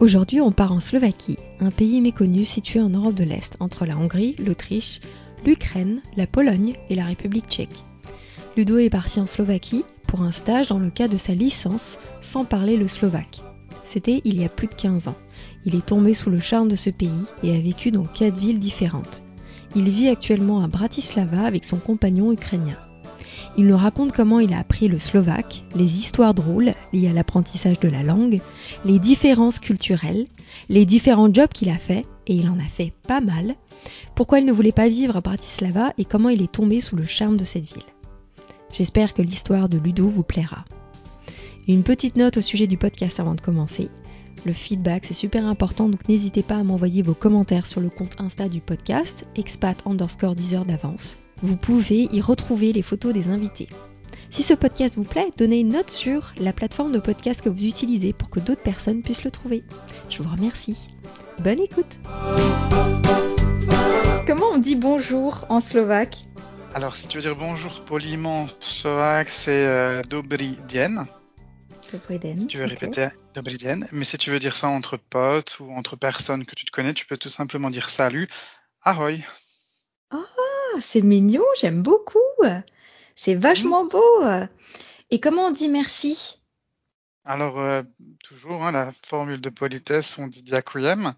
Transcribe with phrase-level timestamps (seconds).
[0.00, 3.96] Aujourd'hui, on part en Slovaquie, un pays méconnu situé en Europe de l'Est, entre la
[3.96, 5.00] Hongrie, l'Autriche,
[5.44, 7.82] l'Ukraine, la Pologne et la République tchèque.
[8.56, 12.44] Ludo est parti en Slovaquie pour un stage dans le cadre de sa licence sans
[12.44, 13.40] parler le slovaque.
[13.84, 15.16] C'était il y a plus de 15 ans.
[15.64, 17.10] Il est tombé sous le charme de ce pays
[17.42, 19.24] et a vécu dans quatre villes différentes.
[19.74, 22.78] Il vit actuellement à Bratislava avec son compagnon ukrainien.
[23.58, 27.80] Il nous raconte comment il a appris le slovaque, les histoires drôles liées à l'apprentissage
[27.80, 28.40] de la langue,
[28.84, 30.28] les différences culturelles,
[30.68, 33.56] les différents jobs qu'il a fait, et il en a fait pas mal,
[34.14, 37.02] pourquoi il ne voulait pas vivre à Bratislava et comment il est tombé sous le
[37.02, 37.82] charme de cette ville.
[38.72, 40.64] J'espère que l'histoire de Ludo vous plaira.
[41.66, 43.88] Une petite note au sujet du podcast avant de commencer.
[44.46, 48.20] Le feedback, c'est super important, donc n'hésitez pas à m'envoyer vos commentaires sur le compte
[48.20, 51.18] Insta du podcast, expat underscore 10 heures d'avance.
[51.42, 53.68] Vous pouvez y retrouver les photos des invités.
[54.30, 57.64] Si ce podcast vous plaît, donnez une note sur la plateforme de podcast que vous
[57.64, 59.62] utilisez pour que d'autres personnes puissent le trouver.
[60.10, 60.88] Je vous remercie.
[61.38, 62.00] Bonne écoute
[64.26, 66.16] Comment on dit bonjour en slovaque?
[66.74, 70.02] Alors, si tu veux dire bonjour poliment en slovaque, c'est euh.
[70.10, 71.06] Dobrý den.
[72.36, 73.86] Si tu veux répéter dobrý den.
[73.92, 76.92] Mais si tu veux dire ça entre potes ou entre personnes que tu te connais,
[76.92, 78.28] tu peux tout simplement dire salut,
[78.82, 79.24] ahoy.
[80.10, 80.18] Ah,
[80.80, 82.18] c'est mignon, j'aime beaucoup.
[83.14, 84.22] C'est vachement beau.
[85.10, 86.40] Et comment on dit merci?
[87.24, 87.82] Alors, euh,
[88.24, 91.14] toujours, hein, la formule de politesse, on dit diaquiem.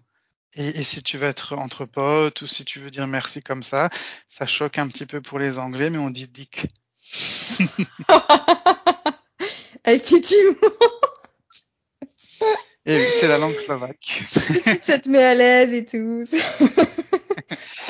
[0.55, 3.63] Et, et si tu veux être entre potes ou si tu veux dire merci comme
[3.63, 3.89] ça,
[4.27, 6.67] ça choque un petit peu pour les Anglais, mais on dit dick.
[9.85, 10.67] Effectivement,
[12.85, 14.23] Et c'est la langue slovaque.
[14.81, 16.25] ça te met à l'aise et tout.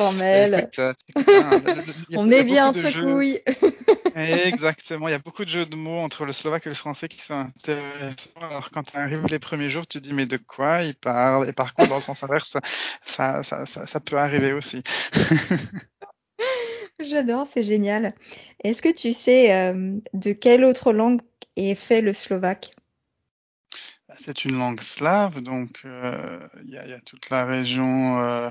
[2.16, 3.39] On est bien entre couilles.
[4.16, 7.07] Exactement, il y a beaucoup de jeux de mots entre le slovaque et le français
[7.07, 8.16] qui sont intéressants.
[8.41, 11.47] Alors quand tu arrives les premiers jours, tu dis mais de quoi il parle?
[11.47, 12.57] Et par contre, dans le sens inverse,
[13.03, 14.84] ça, ça, ça, ça peut arriver aussi.
[17.00, 18.13] J'adore, c'est génial.
[18.63, 21.22] Est-ce que tu sais euh, de quelle autre langue
[21.56, 22.72] est fait le slovaque?
[24.17, 28.22] C'est une langue slave, donc euh, il y, a, il y a toute la région,
[28.22, 28.50] euh,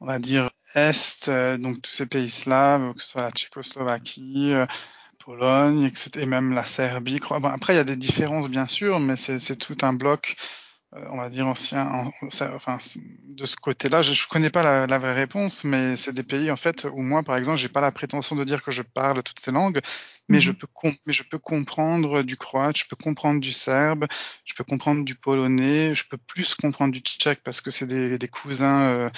[0.00, 4.52] on va dire est, euh, donc tous ces pays slaves, que ce soit la Tchécoslovaquie,
[4.52, 4.66] euh,
[5.24, 7.18] Pologne, etc., et même la Serbie.
[7.30, 10.36] Bon, après, il y a des différences bien sûr, mais c'est tout un bloc.
[10.96, 12.12] euh, on va dire ancien, en-
[12.54, 12.78] enfin
[13.24, 16.50] de ce côté-là, je, je connais pas la, la vraie réponse, mais c'est des pays
[16.50, 19.22] en fait où moi, par exemple, j'ai pas la prétention de dire que je parle
[19.22, 19.80] toutes ces langues,
[20.28, 20.52] mais je Mhm.
[20.52, 20.66] peux
[21.06, 24.06] mais je peux comprendre du croate, je peux comprendre du serbe,
[24.44, 28.18] je peux comprendre du polonais, je peux plus comprendre du tchèque parce que c'est des,
[28.18, 29.10] des cousins euh,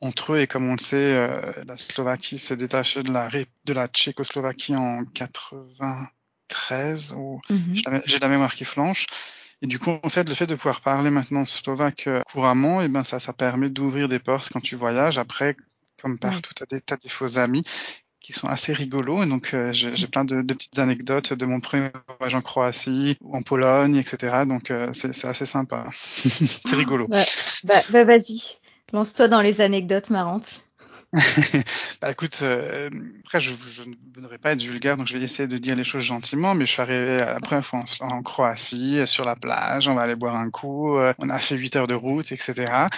[0.00, 3.72] entre eux et comme on le sait, euh, la Slovaquie s'est détachée de la de
[3.72, 7.40] la Tchécoslovaquie en 93 ou
[7.72, 9.06] j'ai la, j'ai la mémoire qui flanche.
[9.62, 12.88] Et du coup, en fait, le fait de pouvoir parler maintenant slovaque euh, couramment, et
[12.88, 15.18] ben ça, ça permet d'ouvrir des portes quand tu voyages.
[15.18, 15.56] Après,
[16.00, 17.64] comme partout, tu as des, t'as des faux amis
[18.20, 19.22] qui sont assez rigolos.
[19.22, 23.16] Et donc, euh, j'ai plein de, de petites anecdotes de mon premier voyage en Croatie
[23.22, 24.44] ou en Pologne, etc.
[24.46, 25.86] Donc, euh, c'est c'est assez sympa.
[25.92, 27.06] c'est rigolo.
[27.08, 27.24] Bah,
[27.64, 28.58] bah, bah, vas-y,
[28.92, 30.60] lance-toi dans les anecdotes marrantes.
[32.02, 32.90] bah écoute, euh,
[33.24, 35.84] après je, je ne voudrais pas être vulgaire, donc je vais essayer de dire les
[35.84, 39.36] choses gentiment, mais je suis arrivé à la première fois en, en Croatie, sur la
[39.36, 42.32] plage, on va aller boire un coup, euh, on a fait 8 heures de route,
[42.32, 42.88] etc.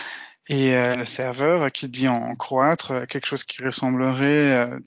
[0.48, 4.78] Et euh, le serveur qui dit en croate euh, quelque chose qui ressemblerait euh,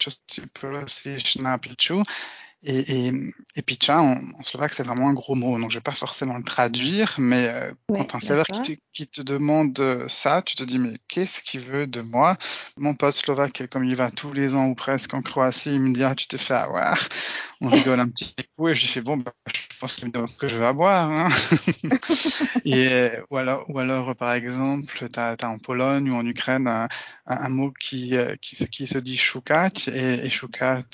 [2.64, 3.14] et, et,
[3.56, 6.38] et picha en, en slovaque c'est vraiment un gros mot, donc je vais pas forcément
[6.38, 10.56] le traduire, mais euh, Ouais, quand un serveur qui qui te demande euh, ça, tu
[10.56, 12.38] te dis mais qu'est-ce qu'il veut de moi?
[12.78, 15.94] Mon pote slovaque, comme il va tous les ans ou presque en Croatie, il me
[15.94, 16.98] dit ah tu t'es fait avoir.
[17.62, 20.12] On rigole un petit peu et je lui fais bon bah, je pense qu'il me
[20.12, 21.10] demande ce que je veux avoir.
[21.10, 21.30] Hein.
[22.66, 26.88] et ou alors ou alors par exemple t'as as en Pologne ou en Ukraine un,
[27.28, 30.32] un, mot qui, euh, qui se qui se dit szukać et, et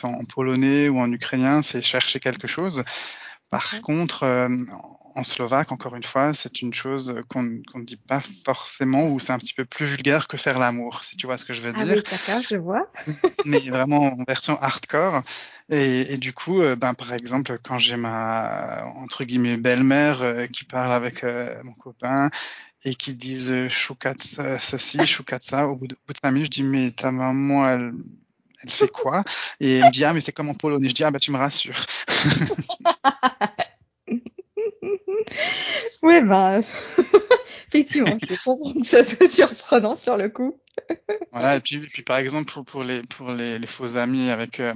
[0.03, 2.83] en, polonais ou en ukrainien c'est chercher quelque chose.
[3.49, 4.49] Par contre, euh,
[5.17, 9.33] en slovaque, encore une fois, c'est une chose qu'on ne dit pas forcément ou c'est
[9.33, 11.73] un petit peu plus vulgaire que faire l'amour, si tu vois ce que je veux
[11.75, 11.95] Ah dire.
[11.95, 12.87] oui, d'accord, je vois.
[13.45, 15.23] Mais vraiment en version hardcore.
[15.69, 20.45] Et, et du coup, euh, ben, par exemple, quand j'ai ma, entre guillemets, belle-mère euh,
[20.45, 22.29] qui parle avec euh, mon copain
[22.85, 24.13] et qui disent choukat
[24.59, 25.67] ceci, choukat ça.
[25.67, 27.91] Au bout de, au bout de cinq minutes, je dis mais ta maman, elle,
[28.61, 29.23] elle fait quoi?
[29.59, 30.89] Et elle me dit ah mais c'est comme en polonais.
[30.89, 31.83] Je dis ah bah tu me rassures.
[36.03, 36.59] ouais bah
[37.67, 40.59] effectivement, je comprends que ça soit surprenant sur le coup.
[41.31, 44.73] voilà et puis, par exemple pour, les faux amis avec euh,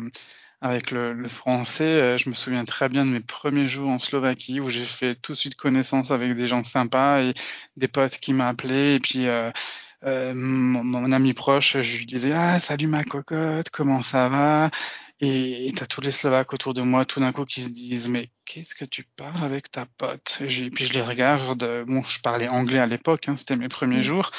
[1.13, 4.69] le, français, euh, je me souviens très bien de mes premiers jours en Slovaquie où
[4.69, 7.34] j'ai fait tout de suite connaissance avec des gens sympas et
[7.78, 9.28] des potes qui m'appelaient et puis
[10.04, 14.72] euh, mon, ami proche, je lui disais ah salut ma cocotte, comment ça va?
[15.24, 18.32] Et t'as tous les Slovaques autour de moi tout d'un coup qui se disent mais
[18.46, 20.40] qu'est-ce que tu parles avec ta pote?
[20.42, 24.02] Et Puis je les regarde, bon je parlais anglais à l'époque, hein, c'était mes premiers
[24.04, 24.32] jours.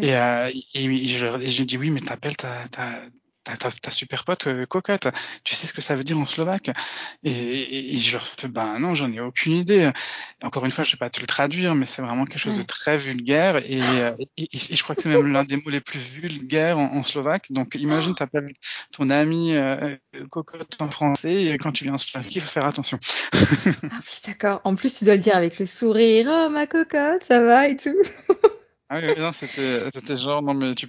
[0.00, 3.02] Et, euh, et, je, leur- et je dis oui mais t'appelles ta, ta,
[3.44, 5.08] ta, ta, ta super pote euh, cocotte,
[5.44, 6.70] tu sais ce que ça veut dire en slovaque?
[7.24, 9.90] Et, et, et je leur fais ben non j'en ai aucune idée.
[10.42, 12.62] Encore une fois je vais pas te le traduire mais c'est vraiment quelque chose de
[12.62, 15.70] très vulgaire et, euh, et, et- et je crois que c'est même l'un des mots
[15.70, 17.46] les plus vulgaires en, en slovaque.
[17.50, 18.52] Donc imagine t'appelles
[18.92, 19.96] ton ami euh,
[20.30, 22.98] cocotte en français et quand tu viens en Slovaquie il faut faire attention.
[23.90, 24.60] Ah oui, d'accord.
[24.64, 26.26] En plus, tu dois le dire avec le sourire.
[26.30, 27.96] Oh, ma cocotte, ça va et tout.
[28.92, 30.88] Ah oui, non, c'était, c'était genre, non, mais tu,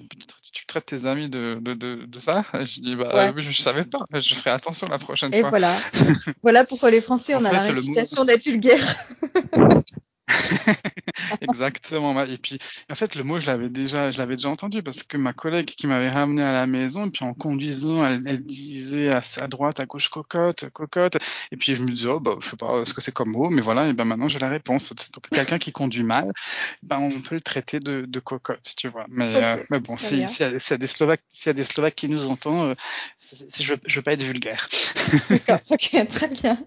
[0.51, 2.43] tu traites tes amis de, de, de, de ça?
[2.59, 3.31] Et je dis, bah, Ouais.
[3.35, 5.51] oui, je savais pas, je ferai attention la prochaine Et fois.
[5.51, 5.77] voilà.
[6.41, 8.95] Voilà pourquoi les Français, En on a la fait, réputation d'être vulgaires.
[11.41, 12.19] exactement.
[12.25, 12.57] Et puis,
[12.91, 15.65] en fait, le mot, je l'avais déjà, je l'avais déjà entendu parce que ma collègue
[15.67, 19.47] qui m'avait ramené à la maison, et puis en conduisant, elle, elle disait à, à
[19.47, 21.17] droite, à gauche, cocotte, cocotte.
[21.51, 23.49] Et puis, je me disais, oh, bah, je sais pas ce que c'est comme mot,
[23.49, 24.93] mais voilà, et ben maintenant, j'ai la réponse.
[25.13, 26.31] Donc, quelqu'un qui conduit mal,
[26.83, 29.05] ben, on peut le traiter de, de cocotte, tu vois.
[29.09, 31.63] Mais, euh, Ok, mais bon, si, s'il y, a- des Slovaques, s'il y a des
[31.63, 32.75] Slovaques qui nous entendent, euh,
[33.59, 34.67] je, je veux pas être vulgaire.
[35.29, 36.57] D'accord, ok, très bien.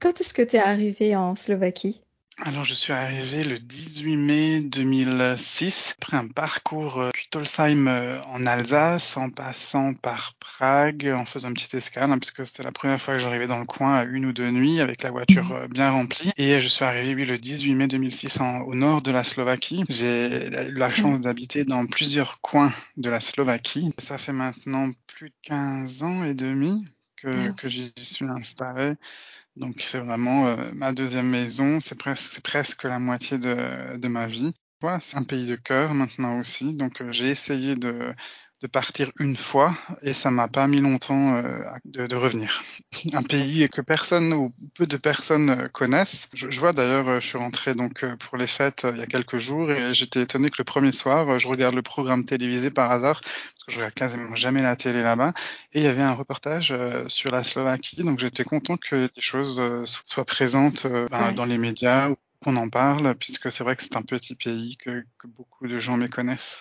[0.00, 2.00] Quand est-ce que tu es arrivé en Slovaquie?
[2.44, 8.44] Alors, je suis arrivé le 18 mai 2006, après un parcours euh, Kuttolsheim euh, en
[8.46, 13.00] Alsace, en passant par Prague, en faisant une petite escale, hein, puisque c'était la première
[13.00, 15.68] fois que j'arrivais dans le coin à une ou deux nuits, avec la voiture euh,
[15.68, 16.32] bien remplie.
[16.36, 19.84] Et je suis arrivé, oui, le 18 mai 2006 en- au nord de la Slovaquie.
[19.88, 23.92] J'ai eu la chance d'habiter dans plusieurs coins de la Slovaquie.
[23.98, 26.90] Ça fait maintenant plus de 15 ans et demi Ah
[27.22, 27.54] que, oui.
[27.56, 28.94] que j'y suis installé.
[29.56, 34.26] Donc c'est vraiment euh, ma deuxième maison, c'est presque, presque la moitié de, de ma
[34.26, 34.52] vie.
[34.80, 36.74] Voilà, c'est un pays de cœur maintenant aussi.
[36.74, 38.14] Donc euh, j'ai essayé de,
[38.62, 42.62] de partir une fois et ça m'a pas mis longtemps euh, de, de revenir.
[43.12, 46.28] Un pays que personne ou peu de personnes euh, connaissent.
[46.32, 49.00] Je, je vois d'ailleurs, euh, je suis rentré donc euh, pour les fêtes euh, il
[49.00, 52.24] y a quelques jours et j'étais étonné que le premier soir, je regarde le programme
[52.24, 55.32] télévisé par hasard parce que je regarde quasiment jamais la télé là-bas
[55.72, 59.20] et il y avait un reportage euh, sur la Slovaquie, donc j'étais content que des
[59.20, 61.32] choses euh, so- soient présentes euh, ben, Ouais.
[61.34, 64.76] dans les médias ou qu'on en parle, puisque c'est vrai que c'est un petit pays
[64.76, 66.60] que, que beaucoup de gens méconnaissent.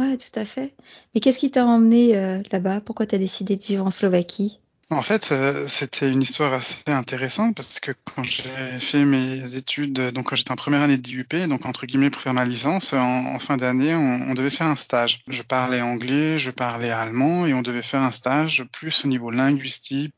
[0.00, 0.74] Ouais, tout à fait.
[1.14, 2.80] Mais qu'est-ce qui t'a emmené euh, là-bas?
[2.80, 4.60] Pourquoi t'as décidé de vivre en Slovaquie?
[4.90, 9.98] En fait, euh, c'était une histoire assez intéressante parce que quand j'ai fait mes études,
[9.98, 12.92] euh, donc quand j'étais en première année d'IUP, donc entre guillemets pour faire ma licence,
[12.94, 15.24] en, fin d'année, on, devait faire un stage.
[15.26, 19.30] Je parlais anglais, je parlais allemand et on devait faire un stage plus au niveau
[19.30, 20.14] linguistique,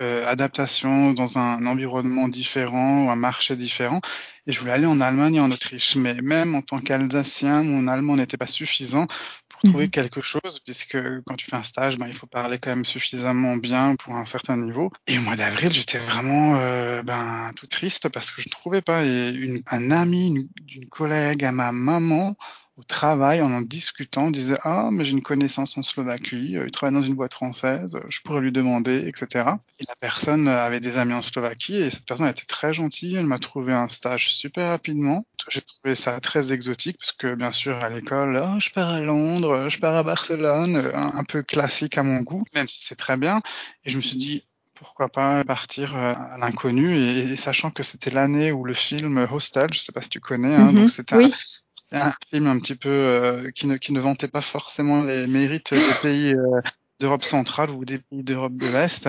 [0.00, 4.00] adaptation dans un environnement différent ou un marché différent.
[4.46, 5.96] Et je voulais aller en Allemagne et en Autriche.
[5.96, 9.06] Mais même en tant qu'Alsacien, mon allemand n'était pas suffisant
[9.48, 9.90] pour trouver Mhm.
[9.90, 13.56] quelque chose, puisque quand tu fais un stage, ben, il faut parler quand même suffisamment
[13.56, 14.90] bien pour un certain niveau.
[15.06, 18.82] Et au mois d'avril, j'étais vraiment euh, ben, tout triste parce que je ne trouvais
[18.82, 19.04] pas.
[19.04, 22.36] Et une, un ami une- d'une collègue à ma maman
[22.76, 26.70] au travail, en en discutant, disait ah mais j'ai une connaissance en Slovaquie, euh, il
[26.72, 29.58] travaille dans une boîte française, je pourrais lui demander, etc.
[29.78, 33.26] Et la personne avait des amis en Slovaquie et cette personne était très gentille, elle
[33.26, 35.26] m'a trouvé un stage super rapidement.
[35.48, 39.00] J'ai trouvé ça très exotique parce que bien sûr à l'école, oh, je pars à
[39.00, 42.96] Londres, je pars à Barcelone, euh, un, peu classique à mon goût, même si c'est
[42.96, 43.40] très bien.
[43.84, 46.96] Et je me suis dit pourquoi pas partir euh, à l'inconnu?
[46.96, 50.20] Et, et sachant que c'était l'année où le film Hostel, je sais pas si tu
[50.20, 50.88] connais, hein, donc Mhm.
[50.88, 51.32] c'était un, Oui.
[51.90, 55.26] C'est un film un petit peu euh, qui, ne, qui ne vantait pas forcément les
[55.26, 56.60] mérites des pays euh,
[57.00, 59.08] d'Europe centrale ou des pays d'Europe de l'Est.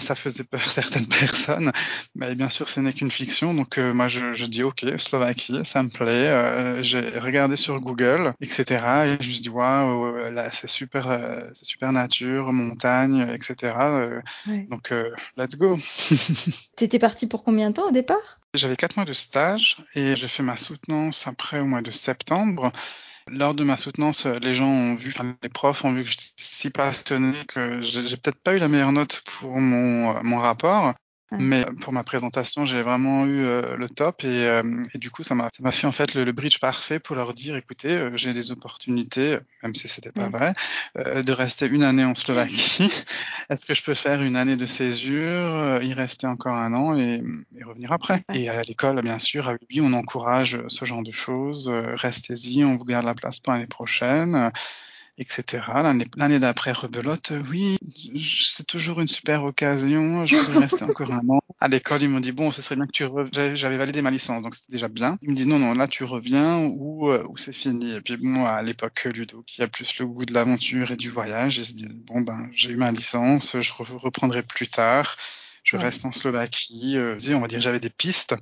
[0.00, 1.70] Ça faisait peur à certaines personnes,
[2.14, 3.54] mais bien sûr ce n'est qu'une fiction.
[3.54, 6.06] Donc euh, moi je, je dis ok, Slovaquie, ça me plaît.
[6.28, 9.06] Euh, J'ai regardé sur Google, etc.
[9.06, 13.20] Et je me suis dit waouh, euh, là c'est super, euh, c'est super nature, montagne,
[13.32, 13.74] etc.
[14.00, 14.66] Euh, Ouais.
[14.70, 15.78] donc euh, let's go.
[16.76, 18.40] T'étais parti pour combien de temps au départ?
[18.56, 22.72] J'avais quatre mois de stage et j'ai fait ma soutenance après au mois de septembre.
[23.28, 26.70] Lors de ma soutenance, les gens ont vu, les profs ont vu que j'étais si
[26.70, 30.94] passionné que j'ai peut-être pas eu la meilleure note pour mon, mon rapport.
[31.32, 34.62] Mais pour ma présentation, j'ai vraiment eu euh, le top et, euh,
[34.94, 37.56] et, du coup, ça m'a fait en fait le, le, bridge parfait pour leur dire,
[37.56, 40.52] écoutez, euh, j'ai des opportunités, même si c'était pas ouais.
[40.94, 42.92] vrai, de rester une année en Slovaquie.
[43.50, 47.22] Est-ce que je peux faire une année de césure, y rester encore un an et,
[47.58, 48.24] et revenir après?
[48.28, 48.42] Ouais.
[48.42, 51.68] Et à l'école, bien sûr, à UBI, on encourage ce genre de choses.
[51.68, 54.52] Restez-y, on vous garde la place pour l'année prochaine
[55.18, 55.64] etc.
[56.16, 57.78] L'année d'après, rebelote, oui,
[58.18, 61.40] c'est toujours une super occasion, je voudrais rester encore un an.
[61.60, 64.10] À l'école, ils m'ont dit, bon, ce serait bien que tu reviennes, j'avais validé ma
[64.10, 65.18] licence, donc c'était déjà bien.
[65.22, 67.92] Ils me disent, non, non, là, tu reviens ou, euh, ou c'est fini.
[67.92, 71.10] Et puis, bon, à l'époque, Ludo, qui a plus le goût de l'aventure et du
[71.10, 75.16] voyage, il se dit, bon, ben, j'ai eu ma licence, je reprendrai plus tard.
[75.66, 75.82] Je ouais.
[75.82, 76.96] reste en Slovaquie.
[76.96, 78.36] Euh, on va dire j'avais des pistes.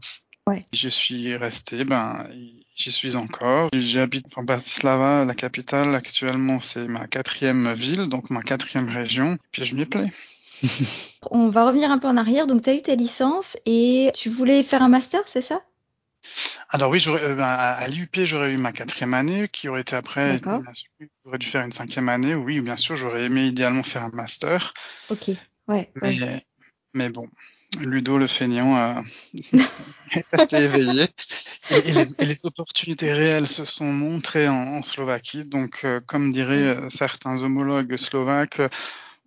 [0.46, 0.62] Ouais.
[0.72, 2.28] Je suis resté, ben,
[2.76, 3.70] j'y suis encore.
[3.72, 5.94] J'habite en Bratislava, la capitale.
[5.94, 9.38] Actuellement, c'est ma quatrième ville, donc ma quatrième région.
[9.52, 10.10] Puis je m'y plais.
[11.30, 12.46] On va revenir un peu en arrière.
[12.46, 15.62] Donc, tu as eu tes licences et tu voulais faire un master, c'est ça?
[16.70, 20.40] Alors oui, euh, à l'UP, j'aurais eu ma quatrième année, qui aurait été après,
[21.24, 22.34] j'aurais dû faire une cinquième année.
[22.34, 24.74] Oui, bien sûr, j'aurais aimé idéalement faire un master.
[25.10, 25.30] Ok,
[25.68, 25.90] ouais.
[26.02, 26.42] Mais, ouais.
[26.94, 27.28] mais bon,
[27.80, 29.02] Ludo le feignant a
[30.32, 31.06] resté éveillé.
[31.70, 35.44] Et, et, les, et, les, opportunités réelles se sont montrées en, en Slovaquie.
[35.44, 38.60] Donc, euh, comme diraient euh, certains homologues slovaques,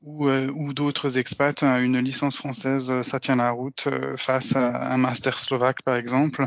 [0.04, 4.16] ou, euh, ou d'autres expats, hein, une licence française, euh, ça tient la route euh,
[4.16, 6.46] face à un master slovaque, par exemple,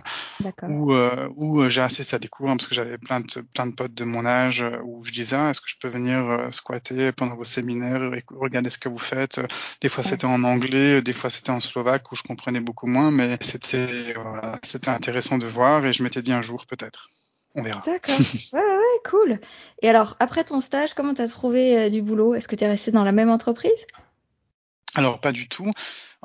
[0.69, 0.95] où,
[1.37, 4.25] où j'ai assez ça découvre parce que j'avais plein de, plein de potes de mon
[4.25, 8.25] âge où je disais, ah, est-ce que je peux venir squatter pendant vos séminaires et
[8.31, 9.41] regarder ce que vous faites?
[9.81, 10.11] Des fois, ouais.
[10.11, 14.15] c'était en anglais, des fois, c'était en slovaque où je comprenais beaucoup moins, mais c'était
[14.15, 17.09] voilà, c'était intéressant de voir et je m'étais dit un jour peut-être.
[17.55, 17.83] On verra.
[17.85, 18.15] D'accord.
[18.53, 19.41] Ouais, ouais, cool.
[19.83, 22.35] Et alors, après ton stage, comment tu as trouvé euh, du boulot?
[22.35, 23.87] Est-ce que tu es resté dans la même entreprise?
[24.95, 25.71] Alors, pas du tout.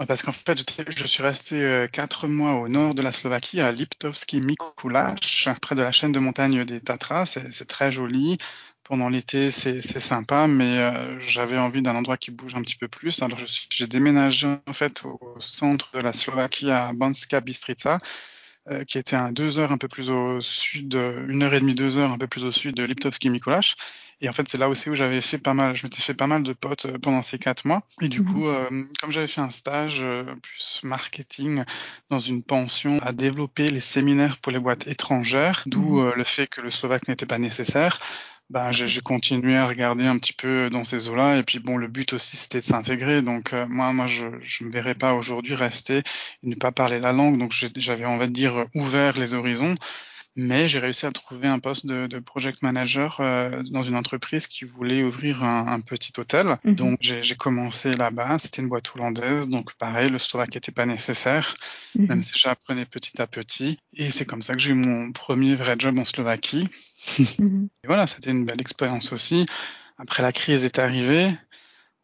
[0.08, 3.72] Parce qu'en fait, je suis resté euh, quatre mois au nord de la Slovaquie, à
[3.72, 7.38] Liptovský Mikuláš, près de la chaîne de montagne des Tatras.
[7.51, 8.38] C'est très joli.
[8.84, 12.88] Pendant l'été, c'est sympa, mais euh, j'avais envie d'un endroit qui bouge un petit peu
[12.88, 13.22] plus.
[13.24, 13.39] Alors,
[13.70, 17.98] j'ai déménagé en fait au centre de la Slovaquie, à Banska Bystrica
[18.70, 21.76] euh, qui était à deux heures un peu plus au sud, une heure et demie,
[21.76, 23.76] deux heures un peu plus au sud de Liptovský Mikuláš.
[24.22, 26.28] Et en fait, c'est là aussi où j'avais fait pas mal, je m'étais fait pas
[26.28, 27.84] mal de potes euh, pendant ces quatre mois.
[28.02, 28.26] Et du mmh.
[28.26, 28.70] coup, euh,
[29.02, 31.64] comme j'avais fait un stage euh, plus marketing
[32.10, 36.14] dans une pension à développer les séminaires pour les boîtes étrangères, d'où mmh.
[36.16, 38.00] le fait que le slovaque n'était pas nécessaire,
[38.50, 41.38] ben, j'ai continué à regarder un petit peu dans ces eaux-là.
[41.38, 43.22] Et puis bon, le but aussi, c'était de s'intégrer.
[43.22, 46.04] Donc euh, moi, moi, je ne me verrais pas aujourd'hui rester et
[46.44, 47.38] ne pas parler la langue.
[47.40, 49.75] Donc j'avais, on va dire, ouvert les horizons.
[50.38, 54.48] Mais j'ai réussi à trouver un poste de, de project manager euh, dans une entreprise
[54.48, 56.48] qui voulait ouvrir un, un petit hôtel.
[56.66, 56.75] -hmm.
[56.75, 58.38] Donc j'ai commencé là-bas.
[58.38, 59.48] C'était une boîte hollandaise.
[59.48, 61.56] Donc pareil, le slovaque n'était pas nécessaire,
[61.96, 62.08] -hmm.
[62.10, 63.80] même si j'apprenais petit à petit.
[64.02, 66.68] Et c'est comme ça que j'ai eu mon premier vrai job en Slovaquie.
[67.40, 67.66] Mmh.
[67.84, 69.46] Et voilà, c'était une belle expérience aussi.
[69.98, 71.38] Après, la crise est arrivée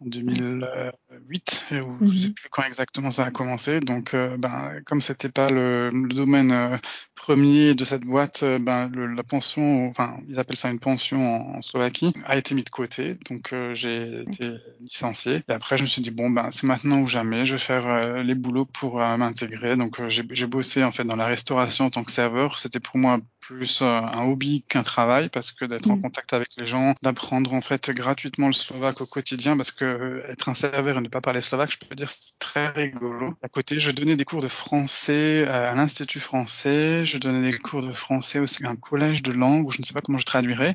[0.01, 2.07] en 2008, ou mmh.
[2.07, 3.79] je sais plus quand exactement ça a commencé.
[3.81, 6.77] Donc, euh, ben, comme c'était pas le, le domaine euh,
[7.15, 11.35] premier de cette boîte, euh, ben, le, la pension, enfin, ils appellent ça une pension
[11.35, 13.19] en, en Slovaquie, a été mis de côté.
[13.29, 15.43] Donc, euh, j'ai été licencié.
[15.47, 17.45] Et après, je me suis dit bon, ben, c'est maintenant ou jamais.
[17.45, 19.75] Je vais faire les boulots pour m'intégrer.
[19.75, 22.57] Donc, j'ai bossé en fait dans la restauration en tant que serveur.
[22.57, 23.19] C'était pour moi
[23.55, 25.91] plus un hobby qu'un travail parce que d'être mmh.
[25.91, 30.23] en contact avec les gens, d'apprendre en fait gratuitement le slovaque au quotidien parce que
[30.29, 33.35] être un serveur et ne pas parler slovaque, je peux dire c'est très rigolo.
[33.43, 37.81] À côté, je donnais des cours de français à l'institut français, je donnais des cours
[37.81, 40.25] de français aussi à un collège de langue ou je ne sais pas comment je
[40.25, 40.73] traduirais.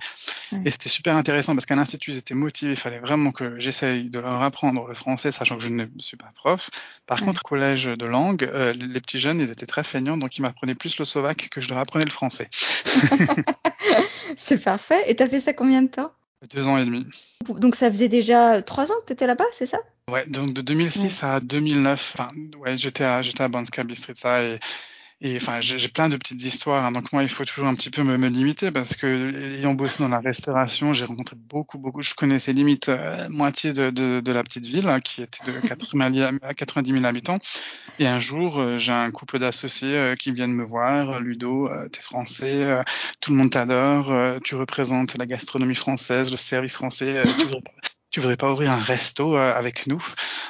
[0.52, 0.66] Mmh.
[0.66, 4.11] Et c'était super intéressant parce qu'à l'institut, ils étaient motivés, il fallait vraiment que j'essaye
[4.11, 6.71] de leur apprendre le français, sachant que je ne suis pas prof.
[7.06, 7.25] Par mmh.
[7.25, 10.75] contre, collège de langue, euh, les petits jeunes, ils étaient très feignants, donc ils m'apprenaient
[10.75, 12.49] plus le slovaque que je leur apprenais le français.
[14.37, 15.02] c'est parfait.
[15.06, 16.12] Et t'as fait ça combien de temps?
[16.54, 17.06] Deux ans et demi.
[17.49, 19.78] Donc ça faisait déjà trois ans que t'étais là-bas, c'est ça?
[20.11, 21.28] Ouais, donc de 2006 ouais.
[21.28, 24.61] à 2009, enfin, ouais, j'étais à, j'étais à Banska Bystrica et
[25.23, 26.85] et enfin, j'ai plein de petites histoires.
[26.85, 29.73] Hein, donc moi, il faut toujours un petit peu me, me limiter parce que ayant
[29.73, 32.02] bossé dans la restauration, j'ai rencontré beaucoup, beaucoup.
[32.02, 35.66] Je connaissais limite euh, moitié de, de, de, la petite ville hein, qui était de
[35.66, 37.38] 80, 90 000 habitants.
[37.99, 41.18] Et un jour, euh, j'ai un couple d'associés euh, qui viennent me voir.
[41.20, 42.82] Ludo, euh, t'es français, euh,
[43.20, 47.25] tout le monde t'adore, euh, tu représentes la gastronomie française, le service français.
[47.38, 47.46] tu
[48.16, 50.02] tu voudrais pas ouvrir un resto avec nous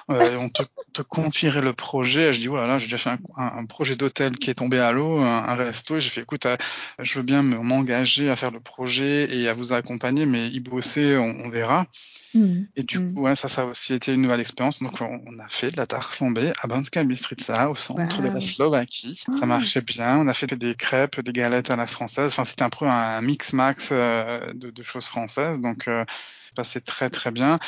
[0.09, 2.33] Euh, on te, te confierait le projet.
[2.33, 4.93] Je dis voilà, là, j'ai déjà fait un, un, projet d'hôtel qui est tombé à
[4.93, 5.97] l'eau, un, un, resto.
[5.97, 6.57] Et j'ai fait écoute, euh,
[7.01, 11.17] je veux bien m'engager à faire le projet et à vous accompagner, mais y bosser,
[11.17, 11.89] on, on verra.
[12.35, 12.63] Mmh.
[12.77, 13.15] Et du mmh.
[13.15, 14.81] coup, ouais, ça, ça a aussi été une nouvelle expérience.
[14.81, 18.29] Donc, on, on, a fait de la tarte flambée à Banska Bystrica, au centre wow.
[18.29, 19.25] de la Slovaquie.
[19.41, 20.19] Ça marchait bien.
[20.19, 22.29] On a fait des crêpes, des galettes à la française.
[22.29, 25.61] Enfin, c'était un peu un mix-max euh, de, de, choses françaises.
[25.61, 26.05] Donc, euh,
[26.57, 27.61] passé très très bien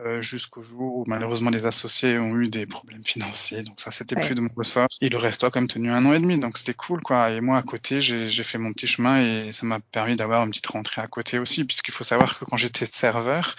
[0.00, 3.62] euh, jusqu'au jour où malheureusement les associés ont eu des problèmes financiers.
[3.62, 4.24] Donc ça c'était ouais.
[4.24, 4.86] plus de mon ressort.
[5.00, 6.38] Et le resto a quand même tenu un an et demi.
[6.38, 7.30] Donc c'était cool quoi.
[7.30, 10.50] Et moi à côté j'ai fait mon petit chemin et ça m'a permis d'avoir une
[10.50, 13.56] petite rentrée à côté aussi puisqu'il faut savoir que quand j'étais serveur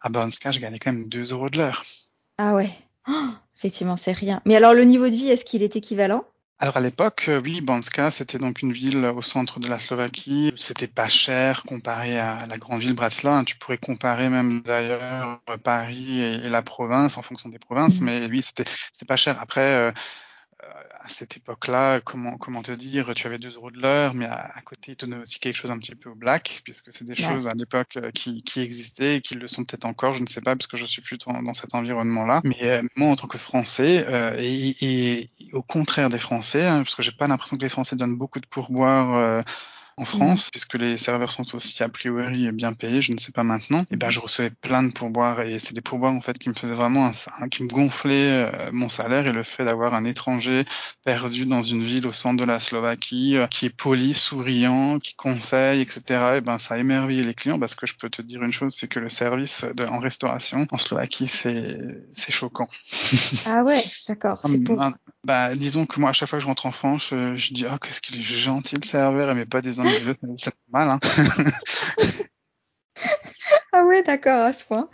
[0.00, 1.84] à Banska je gagnais quand même 2 euros de l'heure.
[2.38, 2.70] Ah ouais.
[3.08, 4.40] Oh, effectivement c'est rien.
[4.46, 6.24] Mais alors le niveau de vie est-ce qu'il est équivalent?
[6.58, 10.54] Alors à l'époque, oui, Banska, c'était donc une ville au centre de la Slovaquie.
[10.56, 13.44] C'était pas cher comparé à la grande ville Bratislava.
[13.44, 18.04] Tu pourrais comparer même d'ailleurs Paris et, et, la province en fonction des provinces, mmh.
[18.04, 18.64] mais oui, c'était
[19.06, 19.38] pas cher.
[19.38, 19.92] Après, euh,
[21.00, 24.52] à cette époque-là, comment comment te dire, tu avais 2 euros de l'heure, mais à,
[24.54, 27.04] à, côté, ils te donnaient aussi quelque chose un petit peu au black, puisque c'est
[27.04, 27.28] des ouais.
[27.28, 30.40] choses à l'époque qui, qui existaient et qui le sont peut-être encore, je ne sais
[30.40, 32.40] pas, parce que je suis plus dans, dans cet environnement-là.
[32.44, 36.78] Mais euh, moi, en tant que Français, euh, et, et, au contraire des Français, hein,
[36.78, 39.14] parce que j'ai pas l'impression que les Français donnent beaucoup de pourboires.
[39.14, 39.42] Euh,
[39.98, 40.50] en France, mmh.
[40.50, 43.96] puisque les serveurs sont aussi a priori bien payés, je ne sais pas maintenant, et
[43.96, 46.74] ben je recevais plein de pourboires et c'est des pourboires en fait qui me faisaient
[46.74, 47.10] vraiment
[47.40, 50.66] un, qui me gonflaient euh, mon salaire et le fait d'avoir un étranger
[51.04, 55.14] perdu dans une ville au centre de la Slovaquie euh, qui est poli, souriant, qui
[55.14, 56.02] conseille, etc.
[56.36, 58.88] Et ben ça émerveillait les clients parce que je peux te dire une chose, c'est
[58.88, 61.78] que le service de, en restauration en Slovaquie c'est
[62.12, 62.68] c'est choquant.
[63.46, 64.42] Ah ouais, d'accord.
[65.24, 67.64] Bah disons que moi à chaque fois que je rentre en France, je, je dis
[67.68, 69.80] oh qu'est-ce qu'il est gentil le serveur, mais pas des
[70.36, 70.90] c'est mal.
[70.90, 71.00] Hein.
[73.72, 74.88] ah ouais, d'accord, à ce point.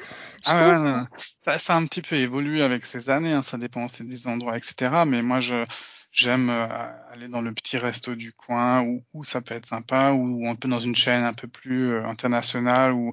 [0.46, 1.02] ah ouais, ouais,
[1.38, 4.26] ça, ça a un petit peu évolué avec ces années, hein, ça dépend aussi des
[4.26, 5.04] endroits, etc.
[5.06, 5.64] Mais moi, je
[6.12, 6.66] j'aime euh,
[7.10, 10.54] aller dans le petit resto du coin où, où, ça peut être sympa, ou un
[10.54, 13.10] peu dans une chaîne un peu plus euh, internationale, ou,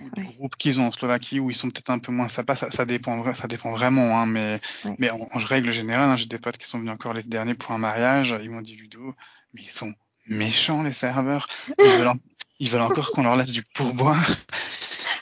[0.00, 0.34] ou des ouais.
[0.36, 2.84] groupes qu'ils ont en Slovaquie où ils sont peut-être un peu moins sympas, ça, ça
[2.84, 4.96] dépend, ça dépend vraiment, hein, mais, ouais.
[4.98, 7.54] mais en, en, règle générale, hein, j'ai des potes qui sont venus encore les derniers
[7.54, 9.14] pour un mariage, ils m'ont dit Ludo,
[9.54, 9.94] mais ils sont
[10.26, 11.46] méchants les serveurs.
[12.58, 14.36] Ils veulent, encore qu'on leur laisse du pourboire.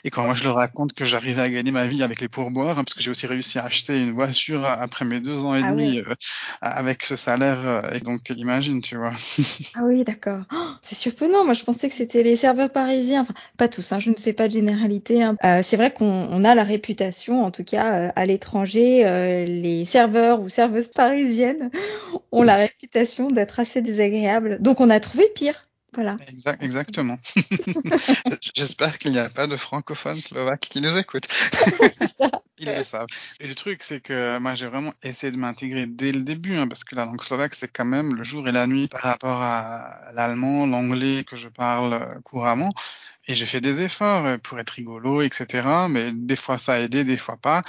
[0.03, 2.79] Et quand moi je leur raconte que j'arrivais à gagner ma vie avec les pourboires,
[2.79, 5.61] hein, parce que j'ai aussi réussi à acheter une voiture après mes deux ans et
[5.63, 6.15] ah demi euh,
[6.61, 9.13] avec ce salaire, euh, et donc imagine, tu vois.
[9.75, 10.41] ah oui, d'accord.
[10.53, 11.45] Oh, c'est surprenant.
[11.45, 13.21] Moi je pensais que c'était les serveurs parisiens.
[13.21, 13.91] Enfin, pas tous.
[13.91, 15.23] Hein, je ne fais pas de généralité.
[15.23, 15.35] Hein.
[15.43, 19.85] Euh, c'est vrai qu'on a la réputation, en tout cas euh, à l'étranger, euh, les
[19.85, 21.71] serveurs ou serveuses parisiennes
[22.31, 24.59] ont la réputation d'être assez désagréables.
[24.61, 25.67] Donc on a trouvé pire.
[25.93, 26.15] Voilà.
[26.27, 27.17] Exact, exactement.
[28.55, 31.27] J'espère qu'il n'y a pas de francophones slovaques qui nous écoutent.
[32.57, 33.07] Ils le savent.
[33.39, 36.67] Et le truc, c'est que moi, j'ai vraiment essayé de m'intégrer dès le début, hein,
[36.67, 39.41] parce que la langue slovaque, c'est quand même le jour et la nuit par rapport
[39.41, 42.73] à l'allemand, l'anglais que je parle couramment.
[43.27, 45.67] Et j'ai fait des efforts pour être rigolo, etc.
[45.89, 47.61] Mais des fois, ça a aidé, des fois pas.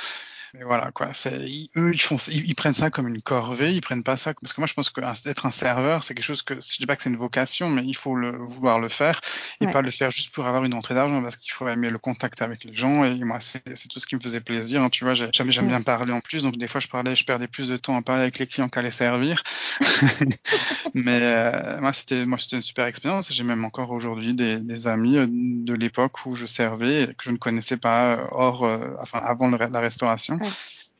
[0.55, 1.13] Mais voilà, quoi.
[1.25, 3.75] Ils, eux, ils font, ils, ils, prennent ça comme une corvée.
[3.75, 6.27] Ils prennent pas ça parce que moi, je pense que être un serveur, c'est quelque
[6.27, 8.91] chose que, je dis pas que c'est une vocation, mais il faut le vouloir le
[8.91, 9.21] faire
[9.61, 9.73] et ouais.
[9.73, 12.43] pas le faire juste pour avoir une entrée d'argent parce qu'il faut aimer le contact
[12.43, 13.03] avec les gens.
[13.03, 14.83] Et moi, c'est, tout ce qui me faisait plaisir.
[14.83, 17.25] Hein, tu vois, j'aime, j'aime bien parler en plus, donc des fois, je parlais, je
[17.25, 19.43] perdais plus de temps à parler avec les clients qu'à les servir.
[20.95, 23.33] mais euh, moi, c'était, moi, c'était une super expérience.
[23.33, 27.31] J'ai même encore aujourd'hui des, des amis euh, de l'époque où je servais que je
[27.31, 28.65] ne connaissais pas euh, hors,
[29.01, 30.49] enfin, avant le, la restauration ouais.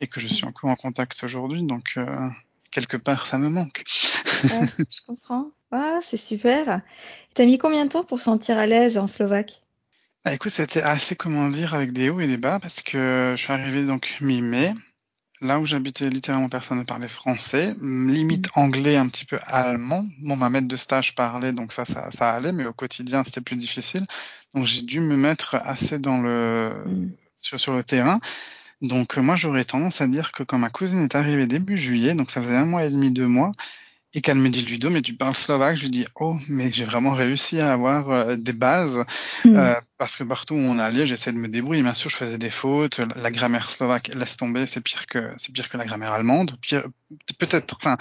[0.01, 1.63] et que je suis encore en contact aujourd'hui.
[1.63, 2.29] Donc, euh,
[2.71, 3.85] quelque part, ça me manque.
[4.45, 5.51] ouais, je comprends.
[5.71, 6.83] Ah, c'est super.
[7.35, 9.63] T'as mis combien de temps pour sentir à l'aise en slovaque?
[10.25, 13.43] Bah, Écoute, c'était assez, comment dire, avec des hauts et des bas parce que je
[13.43, 14.75] suis arrivé donc mi-mai.
[15.41, 17.75] Là où j'habitais, littéralement, personne ne parlait français.
[17.81, 18.61] Limite mmh.
[18.61, 20.07] anglais, un petit peu allemand.
[20.21, 23.41] Bon, ma maître de stage parlait, donc ça, ça, ça allait, mais au quotidien, c'était
[23.41, 24.07] plus difficile.
[24.55, 26.85] Donc, j'ai dû me mettre assez dans le,
[27.39, 28.21] sur, sur le terrain.
[28.83, 32.15] Donc euh, moi j'aurais tendance à dire que quand ma cousine est arrivée début juillet,
[32.15, 33.53] donc ça faisait un mois et demi, deux mois,
[34.13, 36.85] et qu'elle me dit Ludo, mais tu parles slovaque, je lui dis oh mais j'ai
[36.85, 39.05] vraiment réussi à avoir euh, des bases
[39.45, 39.57] mmh.
[39.57, 41.83] euh, parce que partout où on allait, j'essayais de me débrouiller.
[41.83, 43.01] Bien sûr, je faisais des fautes.
[43.15, 46.57] La grammaire slovaque, laisse tomber, c'est pire que c'est pire que la grammaire allemande.
[46.61, 46.85] Pire,
[47.39, 47.97] peut-être, enfin,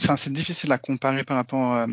[0.00, 1.86] enfin c'est difficile à comparer par rapport euh,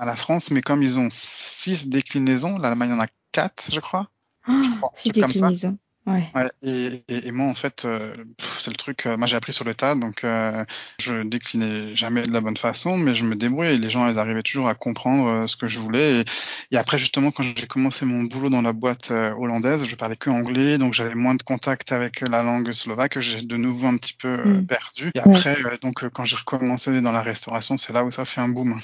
[0.00, 4.10] à la France, mais comme ils ont six déclinaisons, l'Allemagne en a quatre, je crois.
[4.48, 5.78] Oh, je crois six déclinaisons.
[6.06, 6.22] Ouais.
[6.34, 8.12] Ouais, et, et, et, moi, en fait, euh,
[8.58, 10.62] c'est le truc, euh, moi j'ai appris sur le tas, donc euh,
[11.00, 14.18] je déclinais jamais de la bonne façon, mais je me débrouillais et les gens, ils
[14.18, 16.20] arrivaient toujours à comprendre euh, ce que je voulais.
[16.20, 16.24] Et,
[16.72, 20.16] et après, justement, quand j'ai commencé mon boulot dans la boîte euh, hollandaise, je parlais
[20.16, 23.96] que anglais, donc j'avais moins de contact avec la langue slovaque, j'ai de nouveau un
[23.96, 24.66] petit peu Mm.
[24.66, 25.10] perdu.
[25.14, 28.48] Et après, donc quand j'ai recommencé dans la restauration, c'est là où ça fait un
[28.48, 28.78] boom.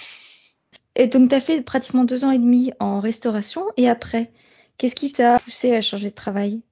[0.97, 4.33] Et donc, tu as fait pratiquement deux ans et demi en restauration, et après,
[4.79, 6.63] qu'est-ce qui t'a poussé à changer de travail?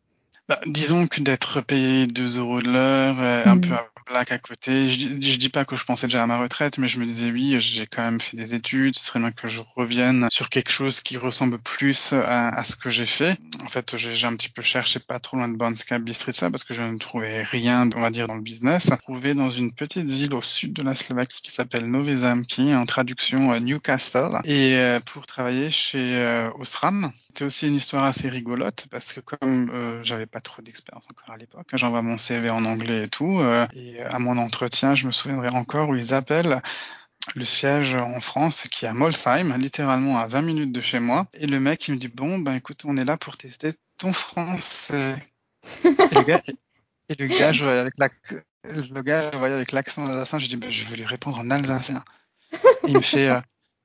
[0.48, 3.60] Bah, disons que d'être payé 2 euros de l'heure, euh, un Mm.
[3.60, 4.90] peu à blague à côté.
[4.90, 7.30] Je, je dis pas que je pensais déjà à ma retraite, mais je me disais
[7.30, 10.70] oui, j'ai quand même fait des études, ce serait bien que je revienne sur quelque
[10.70, 13.36] chose qui ressemble plus à, à ce que j'ai fait.
[13.62, 16.72] En fait, j'ai un petit peu cherché pas trop loin de Banska Bistrica parce que
[16.74, 18.90] je ne trouvais rien, on va dire, dans le business.
[19.02, 22.16] Trouvé dans une petite ville au sud de la Slovaquie qui s'appelle Nové
[22.74, 27.12] en traduction euh, Newcastle, et euh, pour travailler chez euh, Osram.
[27.28, 29.70] C'était aussi une histoire assez rigolote parce que comme
[30.02, 33.66] j'avais pas trop d'expérience encore à l'époque, j'envoie mon CV en anglais et tout, euh,
[33.72, 36.60] et à mon entretien, je me souviendrai encore où ils appellent
[37.34, 41.26] le siège en France qui est à Molsheim, littéralement à 20 minutes de chez moi,
[41.34, 44.12] et le mec il me dit bon ben écoute on est là pour tester ton
[44.12, 45.16] français.
[45.84, 47.80] et le gars, je voyais
[49.54, 52.04] avec l'accent alsacien, je dis ben, je vais lui répondre en alsacien.
[52.86, 53.40] Il me fait euh,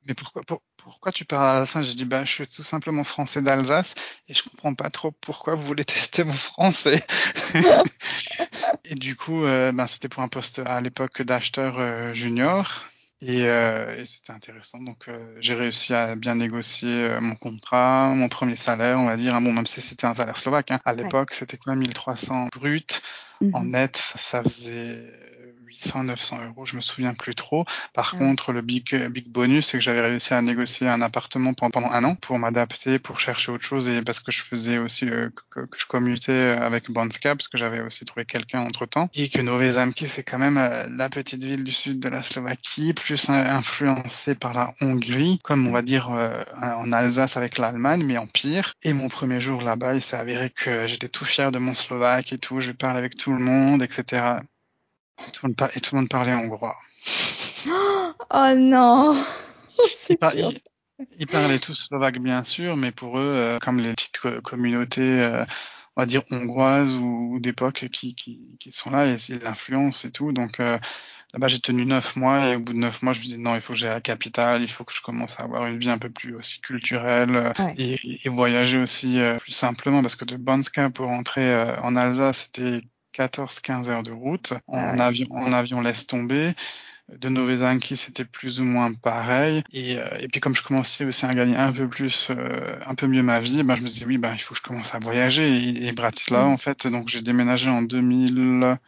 [0.07, 3.41] mais pourquoi pour, pourquoi tu parles alsacien J'ai dit bah je suis tout simplement français
[3.41, 3.95] d'Alsace
[4.27, 7.01] et je comprends pas trop pourquoi vous voulez tester mon français.
[8.85, 12.83] et du coup, euh, ben, c'était pour un poste à l'époque d'acheteur euh, junior.
[13.25, 14.79] Et, euh, et c'était intéressant.
[14.81, 19.15] Donc, euh, j'ai réussi à bien négocier euh, mon contrat, mon premier salaire, on va
[19.15, 19.39] dire.
[19.39, 20.79] Bon, même si c'était un salaire slovaque, hein.
[20.83, 21.37] à l'époque, ouais.
[21.37, 23.01] c'était même 1300 brut.
[23.39, 23.55] Mm -hmm.
[23.55, 25.09] En net, ça faisait
[25.73, 27.65] 800, 900 euros, je me souviens plus trop.
[27.93, 28.17] Par Ah.
[28.19, 32.03] contre, le big, big bonus, c'est que j'avais réussi à négocier un appartement pendant un
[32.03, 35.65] an pour m'adapter, pour chercher autre chose et parce que je faisais aussi euh, que,
[35.65, 39.41] que, je commutais avec Banska parce que j'avais aussi trouvé quelqu'un entre temps et que
[39.41, 43.29] Nové Zámky, c'est quand même euh, la petite ville du sud de la Slovaquie, plus
[43.29, 48.27] influencée par la Hongrie, comme on va dire euh, en Alsace avec l'Allemagne, mais en
[48.27, 48.73] pire.
[48.83, 52.31] Et mon premier jour là-bas, il s'est avéré que j'étais tout fier de mon slovaque
[52.33, 54.37] et tout, je parlais avec tout le monde, etc.
[55.19, 56.77] Et tout, le monde, et tout le monde parlait hongrois.
[58.35, 59.15] Oh non
[60.09, 64.17] ils, par, ils, parlaient tous slovaque, bien sûr, mais pour eux, euh, comme les petites
[64.17, 65.45] co communautés, euh,
[65.95, 70.05] on va dire hongroises ou, ou d'époque qui, qui, qui, sont là, et c'est l'influence
[70.05, 70.31] et tout.
[70.31, 70.77] Donc euh,
[71.33, 73.55] là-bas, j'ai tenu neuf mois, et au bout de neuf mois, je me disais non,
[73.55, 75.79] il faut que j'aille à la capitale, il faut que je commence à avoir une
[75.79, 77.73] vie un peu plus aussi culturelle ouais.
[77.77, 82.49] et, et, voyager aussi plus simplement, parce que de Banska pour rentrer euh, en Alsace,
[82.51, 82.81] c'était
[83.13, 84.53] 14-15 heures de route.
[84.67, 85.01] En, Ah ouais.
[85.01, 86.53] avion, en avion, laisse tomber.
[87.09, 89.61] De Nové Zámky, c'était plus ou moins pareil.
[89.73, 92.95] Et, euh, et, puis comme je commençais aussi à gagner un peu plus, euh, un
[92.95, 94.95] peu mieux ma vie, ben, je me disais oui, ben, il faut que je commence
[94.95, 95.45] à voyager.
[95.51, 96.53] Et, et Bratislava, Mm.
[96.53, 98.79] en fait, donc j'ai déménagé en 2009.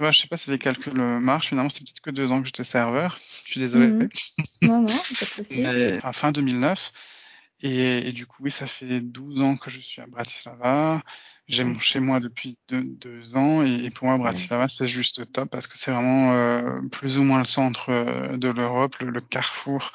[0.00, 1.48] Ouais, je sais pas si les calculs marchent.
[1.48, 3.18] Finalement, c'était peut-être que deux ans que j'étais serveur.
[3.44, 3.88] Je suis désolé.
[3.88, 4.08] Mhm.
[4.62, 5.60] Non, non, pas de souci.
[5.60, 6.92] Mais enfin, fin 2009.
[7.60, 11.02] Et, et, du coup, oui, ça fait 12 ans que je suis à Bratislava.
[11.48, 13.64] J'ai mon chez moi depuis deux, deux ans.
[13.64, 17.22] Et, et pour moi, Bratislava, c'est juste top parce que c'est vraiment euh, plus ou
[17.22, 19.92] moins le centre euh, de l'Europe, le, le, carrefour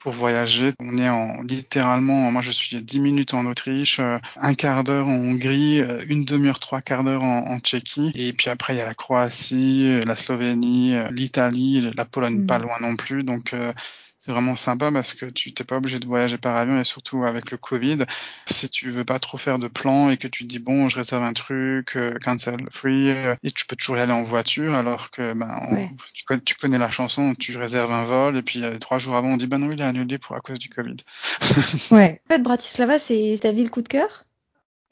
[0.00, 0.72] pour voyager.
[0.80, 4.82] On est en littéralement, moi je suis à 10 minutes en Autriche, euh, un quart
[4.82, 8.10] d'heure en Hongrie, euh, une demi-heure, trois quarts d'heure en, en, Tchéquie.
[8.16, 12.76] Et puis après, il y a la Croatie, la Slovénie, l'Italie, la Pologne pas loin
[12.80, 13.22] non plus.
[13.22, 13.72] Donc euh,
[14.18, 17.24] c'est vraiment sympa parce que tu t'es pas obligé de voyager par avion et surtout
[17.24, 17.98] avec le Covid,
[18.46, 20.96] si tu veux pas trop faire de plans et que tu te dis bon, je
[20.96, 24.74] réserve un truc, euh, cancel free, euh, et tu peux toujours y aller en voiture
[24.74, 28.42] alors que ben on- tu, connais, tu connais la chanson, tu réserves un vol et
[28.42, 30.58] puis euh, trois jours avant on dit ben non il est annulé pour à cause
[30.58, 30.96] du Covid.
[31.90, 32.20] Ouais.
[32.28, 34.24] En fait, Bratislava, c'est ta ville coup de cœur?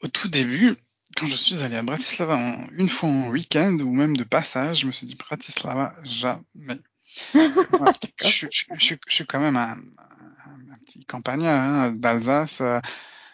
[0.03, 0.73] Au tout début,
[1.17, 4.81] quand je suis allé à Bratislava en- une fois en week-end ou même de passage,
[4.81, 6.79] je me suis dit Bratislava jamais.
[8.21, 12.61] Je, suis- je, je- je suis quand même un, un- un petit campagnard hein, d'Alsace,
[12.61, 12.79] euh,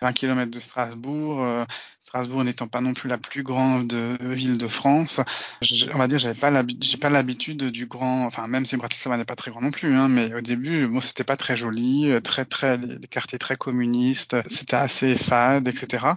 [0.01, 1.41] 20 km de Strasbourg.
[1.43, 1.65] euh,
[1.99, 5.21] Strasbourg n'étant pas non plus la plus grande euh, ville de France,
[5.61, 8.75] je- on va dire j'avais pas l'habitude, j'ai pas l'habitude du grand, enfin même si
[8.77, 11.55] Bratislava n'est pas très grand non plus, hein, mais au début bon c'était pas très
[11.57, 16.07] joli, euh, très très les quartiers très communistes, c'était assez fade, etc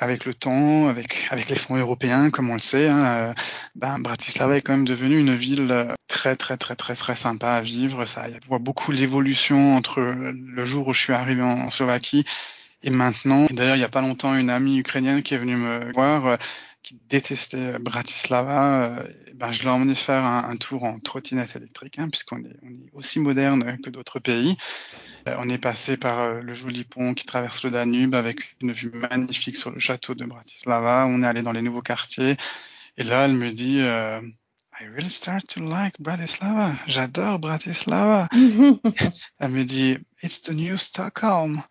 [0.00, 3.34] avec le temps, avec, avec les fonds européens, comme on le sait, hein, euh,
[3.74, 7.50] ben, Bratislava est quand même devenue une ville euh, très très très très très sympa
[7.50, 8.04] à vivre.
[8.06, 12.24] Ça, on voit beaucoup l'évolution entre le jour où je suis arrivé en, en Slovaquie
[12.82, 13.46] et maintenant.
[13.50, 16.38] D'ailleurs, il n'y a pas longtemps, une amie ukrainienne qui est venue me voir.
[16.78, 19.02] Euh, qui détestait Bratislava,
[19.34, 22.90] ben, je l'ai emmené faire un, tour en trottinette électrique, hein, puisqu'on est, on est
[22.92, 24.56] aussi moderne que d'autres pays.
[25.26, 29.56] on est passé par le joli pont qui traverse le Danube avec une vue magnifique
[29.56, 31.06] sur le château de Bratislava.
[31.08, 32.36] On est allé dans les nouveaux quartiers.
[32.96, 33.80] Et là, elle me dit,
[34.80, 36.78] I really start to like Bratislava.
[36.86, 38.28] J'adore Bratislava.
[39.40, 41.64] Elle me dit, it's the new Stockholm.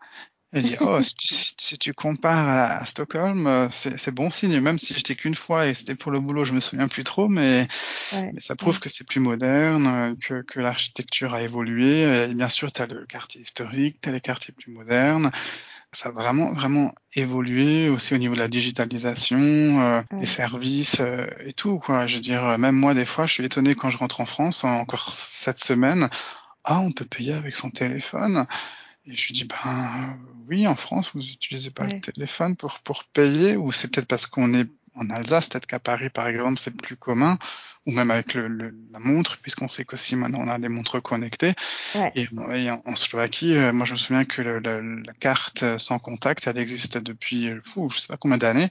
[0.58, 2.48] Elle dit, oh, si tu, compares
[2.80, 6.20] à, Stockholm, euh, c'est bon signe, même si j'étais qu'une fois et c'était pour le
[6.20, 7.68] boulot, je me souviens plus trop, mais,
[8.14, 12.02] mais ça prouve que c'est plus moderne, que, que l'architecture a évolué.
[12.30, 15.32] Et bien sûr, tu as le quartier historique, tu as les quartiers plus modernes
[15.94, 21.26] ça a vraiment vraiment évolué aussi au niveau de la digitalisation, euh, des services euh,
[21.46, 22.08] et tout quoi.
[22.08, 24.26] Je veux dire, euh, même moi des fois, je suis étonné quand je rentre en
[24.26, 26.10] France, encore cette semaine,
[26.64, 28.46] ah on peut payer avec son téléphone.
[29.08, 30.18] Et je lui dis ben
[30.48, 34.26] oui, en France vous utilisez pas le téléphone pour pour payer ou c'est peut-être parce
[34.26, 37.38] qu'on est en Alsace, peut-être qu'à Paris par exemple c'est plus commun
[37.86, 38.50] ou même avec le,
[38.92, 41.54] la montre, puisqu'on sait qu'aussi maintenant on a des montres connectées.
[42.16, 42.28] Et,
[42.70, 47.50] en, Slovaquie, euh, moi je me souviens que la carte sans contact, elle existe depuis,
[47.64, 48.70] fou, je sais pas combien d'années.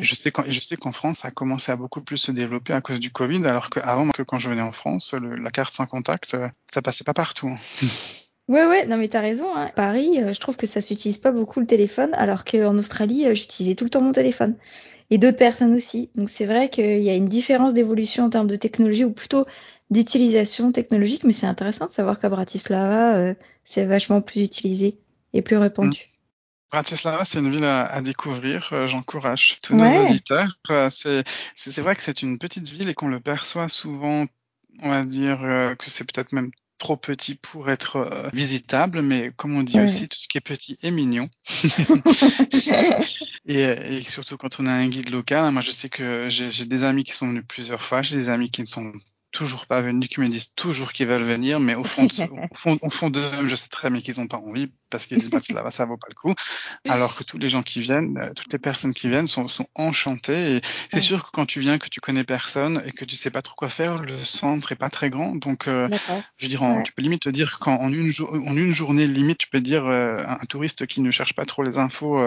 [0.00, 2.72] Je sais qu'en, je sais qu'en France, ça a commencé à beaucoup plus se développer
[2.72, 5.86] à cause du Covid, alors qu'avant, que quand je venais en France, la carte sans
[5.86, 7.56] contact, euh, ça passait pas partout.
[8.48, 9.48] Ouais, ouais, non mais t'as raison.
[9.56, 9.70] Hein.
[9.74, 13.74] Paris, euh, je trouve que ça s'utilise pas beaucoup le téléphone, alors qu'en Australie, j'utilisais
[13.74, 14.56] tout le temps mon téléphone
[15.10, 16.10] et d'autres personnes aussi.
[16.14, 19.46] Donc c'est vrai qu'il y a une différence d'évolution en termes de technologie ou plutôt
[19.90, 24.98] d'utilisation technologique, mais c'est intéressant de savoir qu'à Bratislava, euh, c'est vachement plus utilisé
[25.32, 26.04] et plus répandu.
[26.06, 26.10] Mm.
[26.72, 28.68] Bratislava, c'est une ville à, découvrir.
[28.72, 30.58] Euh, j'encourage tous nos auditeurs.
[30.70, 34.26] Euh, c'est vrai que c'est une petite ville et qu'on le perçoit souvent,
[34.82, 35.38] on va dire
[35.78, 40.08] que c'est peut-être même trop petit pour être euh, visitable, mais comme on dit aussi,
[40.08, 41.28] tout ce qui est petit est mignon.
[43.46, 46.82] et, et, surtout quand on a un guide local, moi je sais que j'ai des
[46.82, 48.92] amis qui sont venus plusieurs fois, j'ai des amis qui ne sont
[49.36, 52.08] toujours pas venus, qui me disent toujours qu'ils veulent venir, mais au fond,
[52.50, 55.18] au fond, au fond d'eux-mêmes, je sais très bien qu'ils n'ont pas envie parce qu'ils
[55.18, 56.34] disent bah, là ça vaut pas le coup.
[56.88, 59.66] Alors que tous les gens qui viennent, euh, toutes les personnes qui viennent sont, sont
[59.74, 60.56] enchantées.
[60.56, 63.30] Et c'est sûr que quand tu viens, que tu connais personne et que tu sais
[63.30, 65.36] pas trop quoi faire, le centre est pas très grand.
[65.36, 65.86] Donc, euh,
[66.38, 69.48] je veux dire, tu peux limite te dire qu'en une, en une journée limite, tu
[69.48, 72.18] peux dire euh, un touriste qui ne cherche pas trop les infos,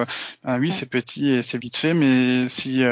[0.43, 2.83] ben oui, c'est petit et c'est vite fait, mais si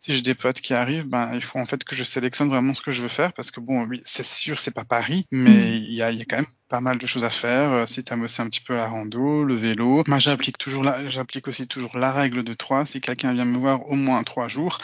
[0.00, 2.74] si j'ai des potes qui arrivent, ben il faut en fait que je sélectionne vraiment
[2.74, 5.50] ce que je veux faire parce que bon, oui, c'est sûr, c'est pas Paris, mais
[5.50, 5.74] mm.
[5.74, 7.88] il y, a, y a quand même pas mal de choses à faire.
[7.88, 10.02] Si tu aimes aussi un petit peu la rando le vélo.
[10.06, 12.86] Moi, j'applique toujours la, j'applique aussi toujours la règle de trois.
[12.86, 14.78] Si quelqu'un vient me voir au moins trois jours,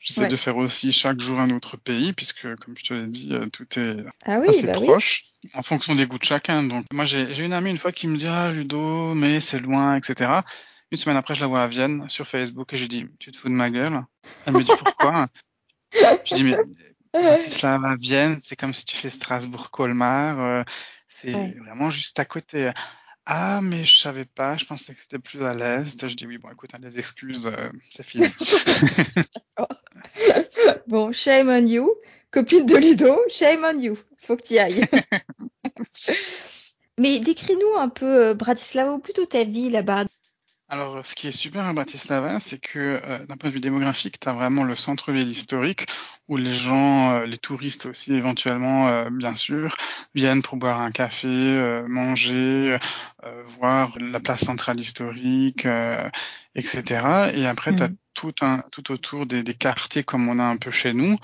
[0.00, 3.30] J'essaie de faire aussi chaque jour un autre pays, puisque, comme je te l'ai dit,
[3.32, 6.62] euh, tout est ah assez bah proche, en fonction des goûts de chacun.
[6.62, 9.96] Donc, moi, j'ai une amie une fois qui me dit, ah, Ludo, mais c'est loin,
[9.96, 10.30] etc.
[10.92, 13.36] Une semaine après, je la vois à Vienne, sur Facebook, et je dis, tu te
[13.36, 14.04] fous de ma gueule?
[14.46, 15.26] Elle me dit, pourquoi?
[16.24, 16.56] je dis, mais,
[17.14, 20.62] à Vienne, c'est comme si tu fais Strasbourg-Colmar, euh,
[21.06, 22.70] c'est vraiment juste à côté.
[23.28, 26.06] Ah, mais je savais pas, je pensais que c'était plus à l'est.
[26.06, 28.26] Je dis oui, bon, écoute, hein, les excuses, euh, c'est fini.
[30.86, 31.92] bon, shame on you.
[32.30, 33.98] Copine de Ludo, shame on you.
[34.18, 34.84] Faut que tu y ailles.
[36.98, 40.04] mais décris-nous un peu euh, Bratislava ou plutôt ta vie là-bas.
[40.68, 44.18] Alors, ce qui est super à Bratislava, c'est que euh, d'un point de vue démographique,
[44.18, 45.86] tu as vraiment le centre-ville historique
[46.26, 49.76] où les gens, euh, les touristes aussi éventuellement, euh, bien sûr,
[50.16, 52.78] viennent pour boire un café, manger,
[53.58, 55.66] voir la place centrale historique,
[56.56, 57.30] etc.
[57.34, 57.96] Et après, tu as mmh.
[58.14, 61.16] tout, un, tout autour des, des, quartiers comme on a un peu chez nous,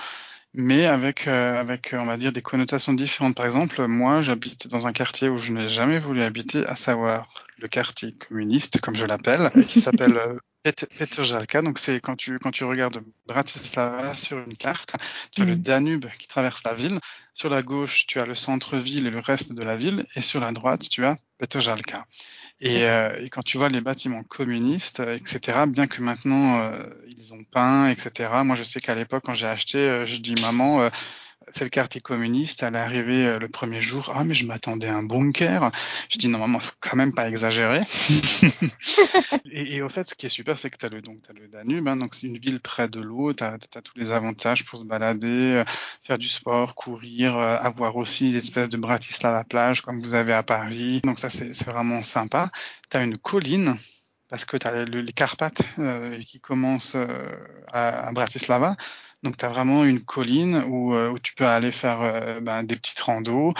[0.55, 3.35] mais avec, avec, on va dire, des connotations différentes.
[3.35, 7.27] Par exemple, moi, j'habite dans un quartier où je n'ai jamais voulu habiter, à savoir
[7.59, 10.38] le quartier communiste, comme je l'appelle, qui s'appelle euh,
[10.99, 11.62] Petržalka.
[11.62, 14.97] Donc c'est quand tu quand tu regardes Bratislava sur une carte,
[15.33, 15.62] tu as le mm.
[15.62, 17.01] Danube qui traverse la ville.
[17.35, 20.41] Sur la gauche, tu as le centre-ville et le reste de la ville, et sur
[20.41, 22.07] la droite, tu as Petržalka.
[22.64, 26.70] Et, euh, et, quand tu vois les bâtiments communistes, etc., bien que maintenant euh,
[27.09, 28.31] ils ont peint, etc.
[28.44, 30.88] Moi, je sais qu'à l'époque, quand j'ai acheté, je dis maman,
[31.50, 32.62] c'est le quartier communiste.
[32.62, 34.12] Elle est arrivée euh, le premier jour.
[34.14, 35.70] Ah, mais je m'attendais à un bunker.
[36.09, 37.81] Je dis, normalement, faut quand même pas exagérer.
[39.50, 41.33] et, et, au fait, ce qui est super, c'est que tu as le, donc, as
[41.33, 41.87] le Danube.
[41.88, 43.33] Hein, donc, c'est une ville près de l'eau.
[43.33, 45.64] Tu as, tous les avantages pour se balader, euh,
[46.02, 50.33] faire du sport, courir, euh, avoir aussi des espèces de Bratislava plage comme vous avez
[50.33, 51.00] à Paris.
[51.05, 52.50] Donc, ça, c'est vraiment sympa.
[52.90, 53.76] Tu as une colline
[54.33, 55.62] parce que tu as les, Carpates
[56.27, 56.97] qui commencent
[57.73, 58.77] à, à Bratislava.
[59.23, 62.64] Donc tu as vraiment une colline où, euh, où tu peux aller faire euh, ben,
[62.64, 63.55] des petites randos.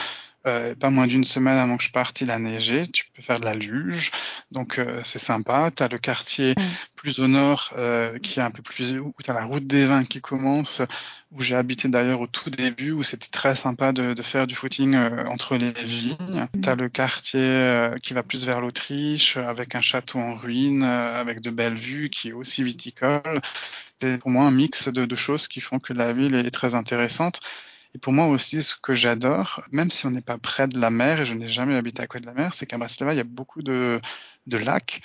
[0.47, 2.87] Euh, pas moins d'une semaine avant que je parte, il a neigé.
[2.87, 4.11] Tu peux faire de la luge,
[4.51, 5.71] donc c'est sympa.
[5.71, 6.55] Tu as le quartier
[7.03, 9.87] plus au nord, euh, qui est un peu plus où tu as la route des
[9.87, 10.83] vins qui commence,
[11.33, 14.55] où j'ai habité d'ailleurs au tout début, où c'était très sympa de, de, faire du
[14.55, 16.47] footing euh, entre les vignes.
[16.63, 20.85] Tu as le quartier euh, qui va plus vers l'Autriche, avec un château en ruine,
[20.85, 23.41] euh, avec de belles vues, qui est aussi viticole.
[24.01, 26.77] C'est pour moi un mix de, de choses qui font que la ville est très
[26.77, 27.41] intéressante.
[27.95, 30.91] Et pour moi aussi, ce que j'adore, même si on n'est pas près de la
[30.91, 33.19] mer, et je n'ai jamais habité à côté de la mer, c'est qu'à Bratislava, il
[33.19, 34.01] y a beaucoup de,
[34.47, 35.03] de lacs.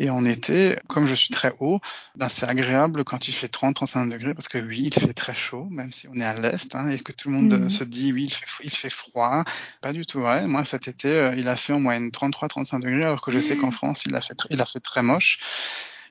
[0.00, 1.80] Et en été, comme je suis très haut,
[2.14, 5.66] ben c'est agréable quand il fait 30-35 degrés parce que oui, il fait très chaud,
[5.70, 7.68] même si on est à l'est hein, et que tout le monde mmh.
[7.68, 9.42] se dit oui, il fait, il fait froid.
[9.80, 10.46] Pas du tout vrai.
[10.46, 13.56] Moi, cet été, euh, il a fait en moyenne 33-35 degrés alors que je sais
[13.56, 15.40] qu'en France, il a fait, il a fait très moche.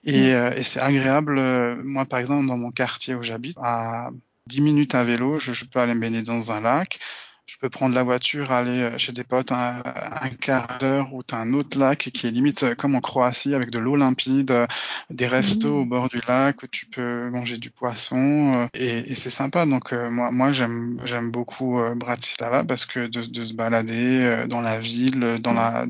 [0.04, 1.38] Et, euh, et c'est agréable.
[1.40, 4.10] Euh, moi, par exemple, dans mon quartier où j'habite, à
[4.48, 7.00] 10 minutes à vélo, je, je, peux aller me baigner dans un lac.
[7.48, 9.82] Je peux prendre la voiture, aller euh, chez des potes un,
[10.22, 13.00] un quart d'heure où tu as un autre lac qui est limite euh, comme en
[13.00, 14.68] Croatie avec de l'eau limpide, euh,
[15.10, 15.80] des restos mmh.
[15.80, 19.66] au bord du lac où tu peux manger du poisson et, et c'est sympa.
[19.66, 24.78] Donc moi, moi j'aime j'aime beaucoup Bratislava parce que de, de, se balader dans la
[24.80, 25.56] ville, dans mmh.
[25.56, 25.86] la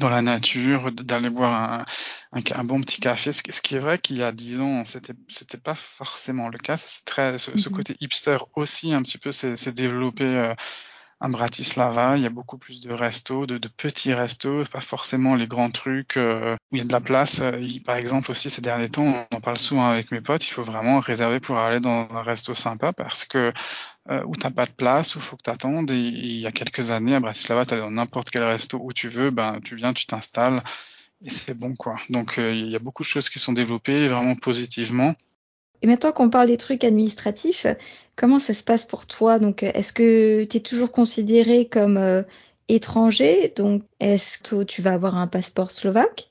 [0.00, 1.84] dans la nature, d'aller boire un,
[2.32, 3.32] un, un, bon petit café.
[3.32, 6.58] Ce, ce qui est vrai qu'il y a dix ans, c'était c'était pas forcément le
[6.58, 6.76] cas.
[6.76, 7.58] C'est très ce, mm -hmm.
[7.62, 10.54] ce, côté hipster aussi un petit peu s'est développé euh,
[11.24, 12.14] à Bratislava.
[12.16, 16.18] Il y a beaucoup plus de restos, de, petits restos, pas forcément les grands trucs
[16.18, 17.40] euh, où il y a de la place.
[17.60, 20.46] Il, par exemple aussi ces derniers temps, on en parle souvent avec mes potes.
[20.46, 23.52] Il faut vraiment réserver pour aller dans un resto sympa parce que
[24.10, 25.90] euh, où t'as pas de place, où faut que t'attendes.
[25.90, 29.08] Et, il y a quelques années, à Bratislava, t'allais dans n'importe quel resto où tu
[29.08, 30.62] veux, ben tu viens, tu t'installes
[31.24, 31.96] et c'est bon quoi.
[32.10, 35.14] Donc euh, il y a beaucoup de choses qui sont développées vraiment positivement.
[35.80, 37.66] Et maintenant qu'on parle des trucs administratifs,
[38.16, 39.38] comment ça se passe pour toi?
[39.38, 42.22] Donc est-ce que tu es toujours considéré comme euh,
[42.68, 43.52] étranger?
[43.56, 46.30] Donc est-ce que tu vas avoir un passeport slovaque?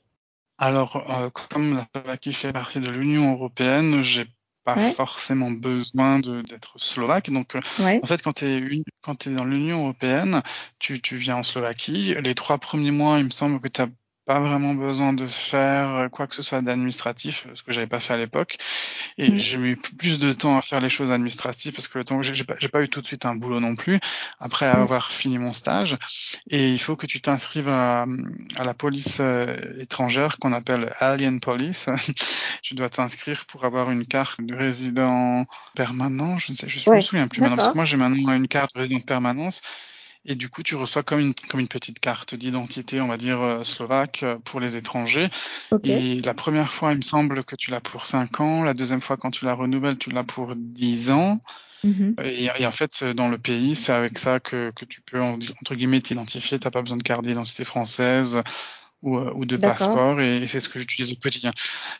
[0.58, 4.26] Alors euh, comme la Slovaquie fait partie de l'Union européenne, j'ai
[4.64, 4.92] pas ouais.
[4.92, 7.30] forcément besoin d'être slovaque.
[7.30, 8.00] Donc, ouais.
[8.02, 10.42] en fait, quand tu es, es, dans l'Union européenne,
[10.78, 12.14] tu, tu viens en Slovaquie.
[12.20, 13.88] Les trois premiers mois, il me semble que tu as
[14.26, 18.14] pas vraiment besoin de faire quoi que ce soit d'administratif, ce que j'avais pas fait
[18.14, 18.56] à l'époque.
[19.18, 19.38] Et mmh.
[19.38, 22.22] j'ai mis plus de temps à faire les choses administratives parce que le temps que
[22.22, 24.00] j'ai pas, pas eu tout de suite un boulot non plus
[24.40, 24.76] après mmh.
[24.76, 25.96] avoir fini mon stage.
[26.50, 28.06] Et il faut que tu t'inscrives à,
[28.56, 31.86] à, la police euh, étrangère qu'on appelle Alien Police.
[32.62, 36.38] tu dois t'inscrire pour avoir une carte de résident permanent.
[36.38, 36.96] Je ne sais, je, ouais.
[36.96, 39.60] me souviens plus maintenant parce que moi j'ai maintenant une carte de résident de permanence
[40.26, 43.40] et du coup tu reçois comme une comme une petite carte d'identité on va dire
[43.40, 45.28] euh, slovaque euh, pour les étrangers.
[45.70, 46.16] Okay.
[46.16, 48.64] et la première fois il me semble que tu l'as pour 5 ans.
[48.64, 51.40] La deuxième fois quand tu la renouvelles tu l'as pour 10 ans.
[51.84, 52.24] Mm-hmm.
[52.24, 55.74] et, et, en fait dans le pays c'est avec ça que, que tu peux entre
[55.74, 56.58] guillemets t'identifier.
[56.58, 58.42] T'as pas besoin de carte d'identité française
[59.04, 61.52] ou, euh, ou de passeport et, et c'est ce que j'utilise au quotidien.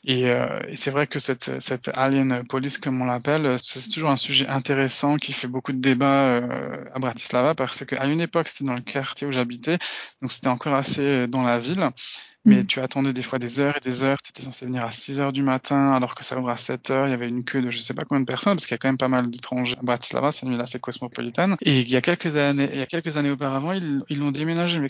[0.04, 4.10] Et, euh, et c'est vrai que cette, cette alien police, comme on l'appelle, c'est toujours
[4.10, 8.48] un sujet intéressant qui fait beaucoup de débats euh, à Bratislava parce qu'à une époque,
[8.48, 9.78] c'était dans le quartier où j'habitais,
[10.22, 11.90] donc c'était encore assez dans la ville.
[12.46, 12.66] Mais mmh.
[12.66, 14.18] tu attendais des fois des heures et des heures.
[14.22, 16.90] Tu étais censé venir à 6 heures du matin, alors que ça ouvre à 7
[16.90, 17.06] heures.
[17.06, 18.74] Il y avait une queue de je sais pas combien de personnes, parce qu'il y
[18.74, 20.30] a quand même pas mal d'étrangers à Bratislava.
[20.30, 21.56] C'est une ville assez cosmopolitaine.
[21.62, 24.30] Et il y a quelques années, il y a quelques années auparavant, ils, ils l'ont
[24.30, 24.88] déménagé, mais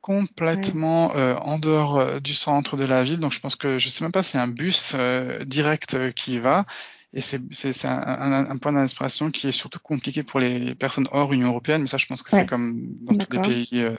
[0.00, 1.20] complètement ouais.
[1.20, 3.20] euh, en dehors euh, du centre de la ville.
[3.20, 6.12] Donc je pense que je sais même pas y a un bus euh, direct euh,
[6.12, 6.66] qui y va.
[7.12, 7.40] Et c'est
[7.86, 11.82] un, un, un, point d'inspiration qui est surtout compliqué pour les personnes hors Union européenne,
[11.82, 12.42] mais ça je pense que ouais.
[12.42, 13.96] c'est comme dans tous les pays euh,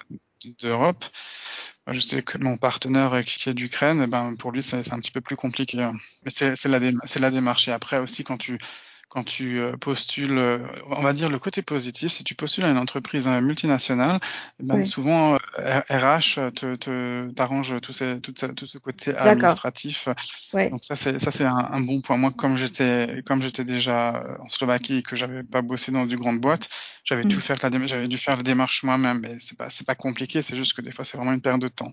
[0.61, 1.03] d'Europe.
[1.87, 5.19] Je sais que mon partenaire qui est d'Ukraine, ben pour lui c'est un petit peu
[5.19, 5.81] plus compliqué.
[5.81, 5.97] Hein.
[6.23, 7.67] Mais c'est la, la démarche.
[7.67, 8.59] Et après aussi quand tu
[9.11, 12.69] quand tu euh, postules, euh, on va dire le côté positif, si tu postules à
[12.69, 14.19] une entreprise euh, multinationale,
[14.61, 14.85] ben oui.
[14.85, 20.07] souvent RH te, te t'arrange tout, ces, tout, tout, ce côté administratif.
[20.53, 22.15] Donc ça c'est ça c'est un, un, bon point.
[22.15, 26.15] Moi comme j'étais comme j'étais déjà en Slovaquie et que j'avais pas bossé dans du
[26.15, 26.69] grande boîte,
[27.03, 27.27] j'avais mmh.
[27.27, 29.19] tout faire la j'avais dû faire la démarche moi-même.
[29.19, 31.59] Mais c'est pas c'est pas compliqué, c'est juste que des fois c'est vraiment une perte
[31.59, 31.91] de temps.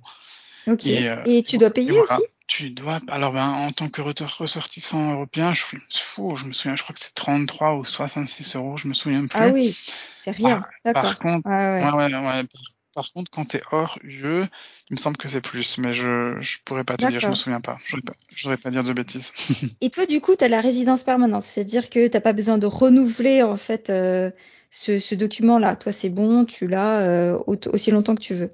[0.69, 0.87] Ok.
[0.87, 2.05] Et, euh, et tu dois payer voilà.
[2.05, 2.23] aussi?
[2.49, 6.83] Tu dois, alors ben, en tant que ressortissant européen, je, fou, je me souviens, je
[6.83, 9.39] crois que c'est 33 ou 66 euros, je me souviens plus.
[9.39, 9.77] Ah oui,
[10.17, 10.65] c'est rien.
[10.83, 11.85] Par, par contre, ah ouais.
[11.85, 12.63] Ouais, ouais, par,
[12.95, 14.47] par, contre, quand tu es hors UE,
[14.89, 17.35] il me semble que c'est plus, mais je je pourrais pas te dire, je me
[17.35, 17.79] souviens pas.
[17.85, 17.99] Je
[18.35, 19.33] je voudrais pas dire de bêtises.
[19.83, 22.67] Et toi, du coup, tu as la résidence permanente, c'est-à-dire que t'as pas besoin de
[22.67, 24.31] renouveler en fait euh,
[24.71, 25.77] ce, ce document-là.
[25.77, 28.49] Toi, c'est bon, tu l'as euh, aussi longtemps que tu veux.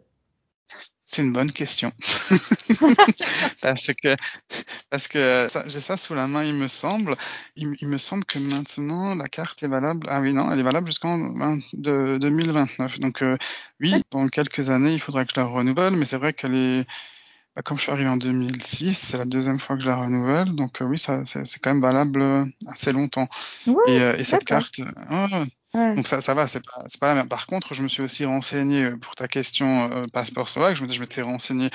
[1.15, 1.93] C'est une bonne question.
[3.61, 4.17] parce que,
[4.91, 7.15] parce que j'ai ça sous la main, il me semble.
[7.55, 10.09] Il, il, me semble que maintenant, la carte est valable.
[10.11, 11.17] Ah oui, non, elle est valable jusqu'en
[11.73, 12.99] 2029.
[12.99, 13.39] Donc, euh,
[13.79, 16.85] oui, dans quelques années, il faudra que je la renouvelle, mais c'est vrai qu'elle est,
[17.55, 20.53] bah, comme je suis arrivé en 2006, c'est la deuxième fois que je la renouvelle,
[20.57, 23.29] donc oui, ça, c'est, quand même valable assez longtemps.
[23.87, 24.81] et, et cette carte,
[25.75, 27.29] donc ça, ça va, c'est pas, c'est pas la même.
[27.29, 30.77] Par contre, je me suis aussi renseigné euh, pour ta question euh, passeport slovaque.
[30.77, 31.71] Je me, je m'étais renseigné,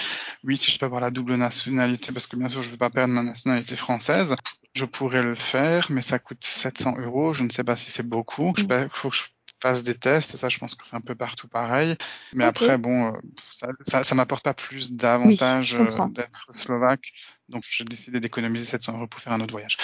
[0.45, 2.89] oui, si je peux avoir la double nationalité, parce que bien sûr, je veux pas
[2.89, 4.35] perdre ma nationalité française.
[4.73, 7.33] Je pourrais le faire, mais ça coûte 700 euros.
[7.33, 8.53] Je ne sais pas si c'est beaucoup.
[8.57, 8.89] Il mm.
[8.91, 9.23] faut que je
[9.61, 10.37] fasse des tests.
[10.37, 11.97] Ça, je pense que c'est un peu partout pareil.
[12.33, 13.19] Mais après, bon, euh,
[13.51, 15.75] ça, ça, ça m'apporte pas plus d'avantages
[16.11, 17.11] d'être slovaque.
[17.49, 19.77] Donc, j'ai décidé d'économiser 700 euros pour faire un autre voyage.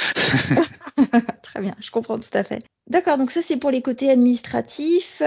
[1.41, 2.63] Très bien, je comprends tout à fait.
[2.87, 5.21] D'accord, donc ça c'est pour les côtés administratifs.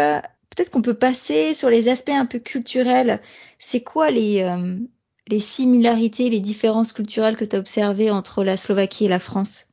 [0.58, 3.20] Peut-être qu'on peut passer sur les aspects un peu culturels.
[3.60, 4.76] C'est quoi les, euh,
[5.28, 9.66] les similarités, les différences culturelles que tu as observées entre la Slovaquie et la France?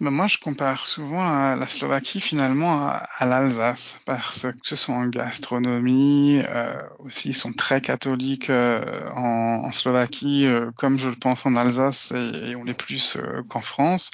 [0.00, 5.08] Ben moi, je compare souvent la Slovaquie finalement à, l'Alsace parce que ce soit en
[5.08, 11.44] gastronomie, euh, aussi ils sont très catholiques euh, en, en, Slovaquie, comme je le pense
[11.44, 13.18] en Alsace et, et on est plus
[13.50, 14.10] qu'en France.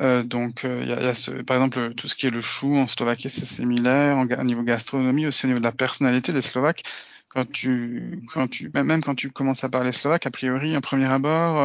[0.00, 2.30] Euh, donc, euh, il y, a, y, a ce, par exemple, tout ce qui est
[2.30, 4.16] le chou en Slovaquie, c'est similaire.
[4.16, 6.82] En, au niveau gastronomie, aussi au niveau de la personnalité, les Slovaques,
[7.28, 11.06] quand tu, quand tu, même quand tu commences à parler slovaque, a priori, en premier
[11.06, 11.58] abord,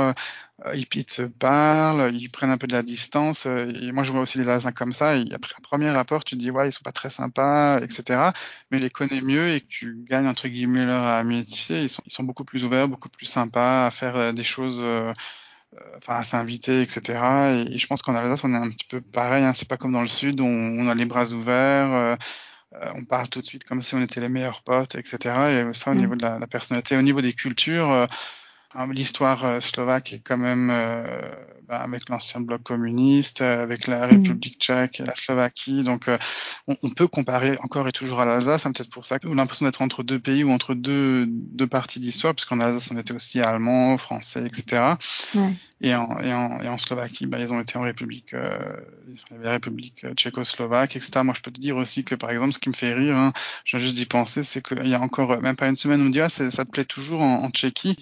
[0.65, 3.45] euh, ils, te parlent, ils prennent un peu de la distance.
[3.45, 5.17] et moi, je vois aussi les Alsaciens comme ça.
[5.17, 8.31] Et après un premier rapport, tu te dis, ouais, ils sont pas très sympas, etc.
[8.71, 12.23] Mais les connais mieux et tu gagnes, entre guillemets, leur amitié, ils sont, ils sont
[12.23, 15.13] beaucoup plus ouverts, beaucoup plus sympas à faire des choses euh,
[15.97, 17.01] enfin à s'inviter, etc.
[17.69, 19.43] Et, je pense qu'en Alsace, on est un petit peu pareil.
[19.43, 19.53] Hein.
[19.53, 21.93] C'est pas comme dans le sud, on, on a les bras ouverts.
[21.93, 22.15] Euh,
[22.73, 25.17] euh, on parle tout de suite comme si on était les meilleurs potes, etc.
[25.69, 25.97] Et ça, au mm.
[25.97, 28.07] niveau de la, la, personnalité, au niveau des cultures,
[28.89, 30.71] l'histoire slovaque est quand même
[31.67, 34.09] bah, avec l'ancien bloc communiste, avec la mm.
[34.09, 35.83] République tchèque et la Slovaquie.
[35.83, 36.05] Donc,
[36.67, 38.63] on, on, peut comparer encore et toujours à l'Alsace.
[38.63, 41.67] C'est peut-être pour ça qu'on a l'impression d'être entre deux pays ou entre deux, deux
[41.67, 44.95] parties d'histoire, puisqu'en Alsace, on était aussi allemand, français, etc.
[45.35, 45.53] Ouais.
[45.79, 48.57] Et en, et, en, et en Slovaquie, bah, ils ont été en République, euh,
[49.41, 51.21] la République tchécoslovaque, etc.
[51.23, 53.31] Moi, je peux te dire aussi que, par exemple, ce qui me fait rire, hein,
[53.65, 56.11] viens juste d'y penser, c'est qu'il y a encore même pas une semaine, on me
[56.11, 57.95] dit ah, ça te plaît toujours en, en Tchéquie?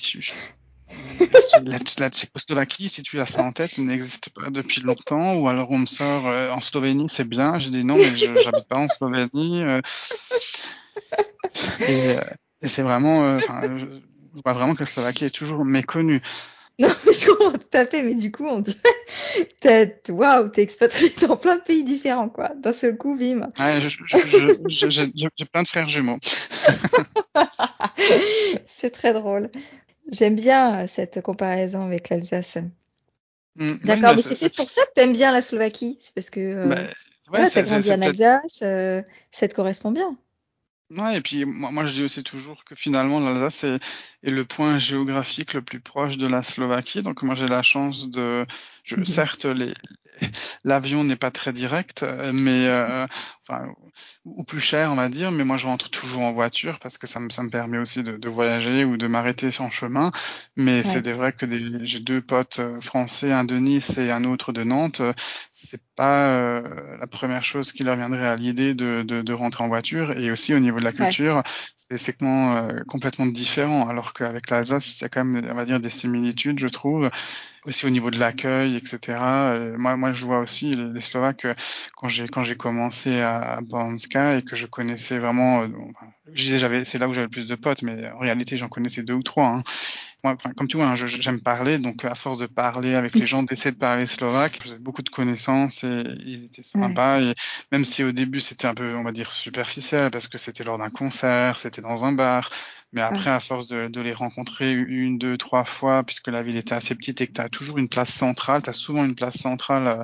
[1.66, 5.36] la, la, Tchécoslovaquie, si tu as ça en tête, n'existe pas depuis longtemps.
[5.36, 7.60] Ou alors on me sort euh, en Slovénie, c'est bien.
[7.60, 9.64] J'ai dit non, mais je j'habite pas en Slovénie.
[9.64, 9.82] Euh.
[11.88, 12.22] et, euh,
[12.62, 13.86] et c'est vraiment, je
[14.44, 16.22] vois vraiment que la Slovaquie est toujours méconnue.
[16.78, 21.10] Non, mais je comprends tout à fait, mais du coup, on dirait, waouh, t'es expatrié
[21.22, 22.50] dans plein de pays différents, quoi.
[22.50, 23.48] D'un seul coup, bim.
[23.58, 23.80] Ouais,
[24.68, 26.20] j'ai plein de frères jumeaux.
[28.66, 29.50] c'est très drôle.
[30.12, 32.58] J'aime bien euh, cette comparaison avec l'Alsace.
[33.56, 35.98] Mmh, D'accord, mais c'est peut-être pour ça que t'aimes bien la Slovaquie.
[36.00, 36.84] C'est parce que euh, bah,
[37.28, 39.02] voilà, t'as grandi en Alsace, euh,
[39.32, 40.18] ça te correspond bien.
[40.92, 43.80] Ouais, et puis moi, moi je dis aussi toujours que finalement l'Alsace est,
[44.24, 47.02] est, le point géographique le plus proche de la Slovaquie.
[47.02, 48.46] Donc moi j'ai la chance de,
[48.86, 49.48] je, mmh certes
[50.64, 53.06] l'avion n'est pas très direct, euh, mais euh,
[53.48, 53.74] enfin,
[54.24, 55.32] ou plus cher on va dire.
[55.32, 58.04] Mais moi je rentre toujours en voiture parce que ça me, ça me permet aussi
[58.04, 60.12] de, de voyager ou de m'arrêter en chemin.
[60.56, 60.84] Mais ouais.
[60.84, 61.46] c'est vrai que
[61.84, 65.02] j'ai deux potes euh, français, un de Nice et un autre de Nantes
[65.66, 69.64] c'est pas euh, la première chose qui leur viendrait à l'idée de, de, de, rentrer
[69.64, 70.18] en voiture.
[70.18, 71.42] Et aussi au niveau de la culture, ouais.
[71.76, 73.88] c'est complètement, euh, complètement différent.
[73.88, 77.10] Alors qu'avec l'Alsace, il y a quand même, on va dire, des similitudes, je trouve.
[77.66, 79.00] Aussi au niveau de l'accueil, etc.
[79.20, 81.48] Euh, moi, moi, je vois aussi les, Slovaques
[81.96, 85.64] quand j'ai quand j'ai commencé à, à Banska et que je connaissais vraiment.
[85.64, 85.68] Euh,
[86.34, 88.68] je disais, j'avais, c'est là où j'avais le plus de potes, mais en réalité, j'en
[88.68, 89.48] connaissais deux ou trois.
[89.48, 89.64] Hein
[90.26, 93.44] moi, comme tu vois, hein, j'aime parler, donc à force de parler avec les gens,
[93.44, 97.20] d'essayer de parler slovaque, j'ai beaucoup de connaissances et ils étaient sympas.
[97.20, 97.32] Ouais.
[97.32, 97.36] Et
[97.72, 100.80] même si au début c'était un peu, on va dire, superficiel, parce que c'était lors
[100.80, 102.50] d'un concert, c'était dans un bar,
[102.94, 106.56] mais après, à force de, de, les rencontrer une, deux, trois fois, puisque la ville
[106.56, 109.16] était assez petite et que tu as toujours une place centrale, tu as souvent une
[109.16, 110.04] place centrale euh,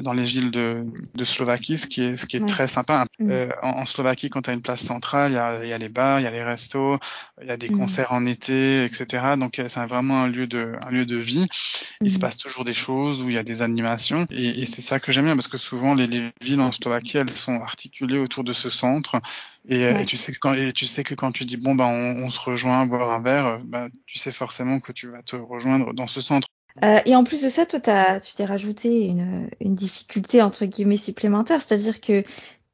[0.00, 0.84] dans les villes de,
[1.14, 2.46] de Slovaquie, ce qui est, ce qui est ouais.
[2.46, 3.06] très sympa.
[3.18, 3.30] Mmh.
[3.30, 5.78] Euh, en, en, Slovaquie, quand tu as une place centrale, il y a, y a,
[5.78, 6.98] les bars, il y a les restos,
[7.40, 7.78] il y a des mmh.
[7.78, 9.34] concerts en été, etc.
[9.38, 11.44] Donc euh, c'est vraiment un lieu de, un lieu de vie.
[11.44, 12.06] Mmh.
[12.06, 14.26] Il se passe toujours des choses où il y a des animations.
[14.30, 17.18] Et, et c'est ça que j'aime bien parce que souvent les, les, villes en Slovaquie,
[17.18, 19.20] elles sont articulées autour de ce centre.
[19.68, 20.02] Et, euh, ouais.
[20.02, 22.24] et, tu sais que quand, et tu sais que quand tu dis bon ben on,
[22.24, 25.36] on se rejoint à boire un verre, ben, tu sais forcément que tu vas te
[25.36, 26.48] rejoindre dans ce centre.
[26.82, 30.64] Euh, et en plus de ça, toi, as, tu t'es rajouté une, une, difficulté entre
[30.64, 32.24] guillemets supplémentaire, c'est-à-dire que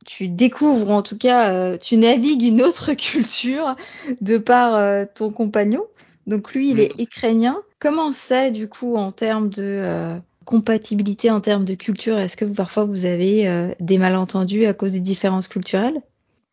[0.06, 3.76] tu découvres, en tout cas, euh, tu navigues une autre culture
[4.22, 5.84] de par euh, ton compagnon.
[6.26, 7.60] Donc lui, il est ukrainien.
[7.78, 12.18] Comment c'est du coup en termes de compatibilité, en termes de culture?
[12.18, 16.00] Est-ce que vous, parfois vous avez des malentendus à cause des différences culturelles?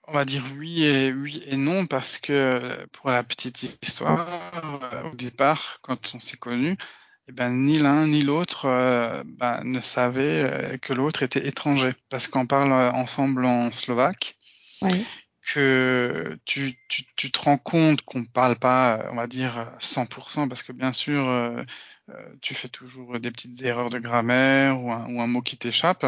[0.07, 4.25] On va dire oui et oui et non parce que pour la petite histoire,
[5.11, 6.77] au départ, quand on s'est connus,
[7.27, 12.27] eh ben, ni l'un ni l'autre euh, ben, ne savait que l'autre était étranger parce
[12.27, 14.37] qu'on parle ensemble en slovaque.
[15.53, 20.49] Que tu, tu, tu, te rends compte qu'on ne parle pas, on va dire, 100%,
[20.49, 21.25] parce que bien sûr,
[22.09, 25.57] euh, tu fais toujours des petites erreurs de grammaire ou un, ou un mot qui
[25.57, 26.05] t'échappe.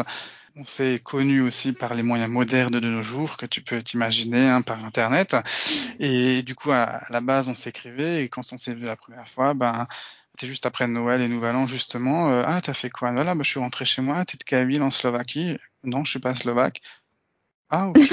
[0.56, 4.48] On s'est connu aussi par les moyens modernes de nos jours que tu peux t'imaginer
[4.48, 5.36] hein, par Internet.
[5.98, 9.28] Et du coup, à, la base, on s'écrivait et quand on s'est vu la première
[9.28, 9.86] fois, ben
[10.38, 12.30] c'est juste après Noël et Nouvel An justement.
[12.30, 13.12] Euh, ah, t'as fait quoi?
[13.12, 14.24] Voilà, ben, je suis rentré chez moi.
[14.24, 15.58] T'es de ville en Slovaquie?
[15.84, 16.80] Non, je suis pas slovaque.
[17.68, 18.12] Ah, ok.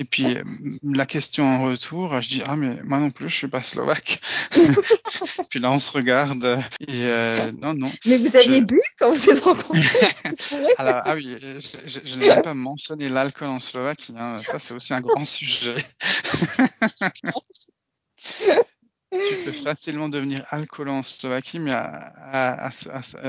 [0.00, 0.42] Et puis euh,
[0.82, 4.22] la question en retour, je dis ah mais moi non plus je suis pas slovaque.
[5.50, 7.92] puis là on se regarde et euh, non non.
[8.06, 10.08] Mais vous aviez bu quand vous êtes rencontrés
[10.78, 14.14] Alors ah oui, je, je, n'ai pas mentionné l'alcool en Slovaquie.
[14.16, 14.38] Hein.
[14.38, 15.74] Ça c'est aussi un grand sujet.
[19.12, 22.70] tu peux facilement devenir alcoolo en Slovaquie, mais à, à, à,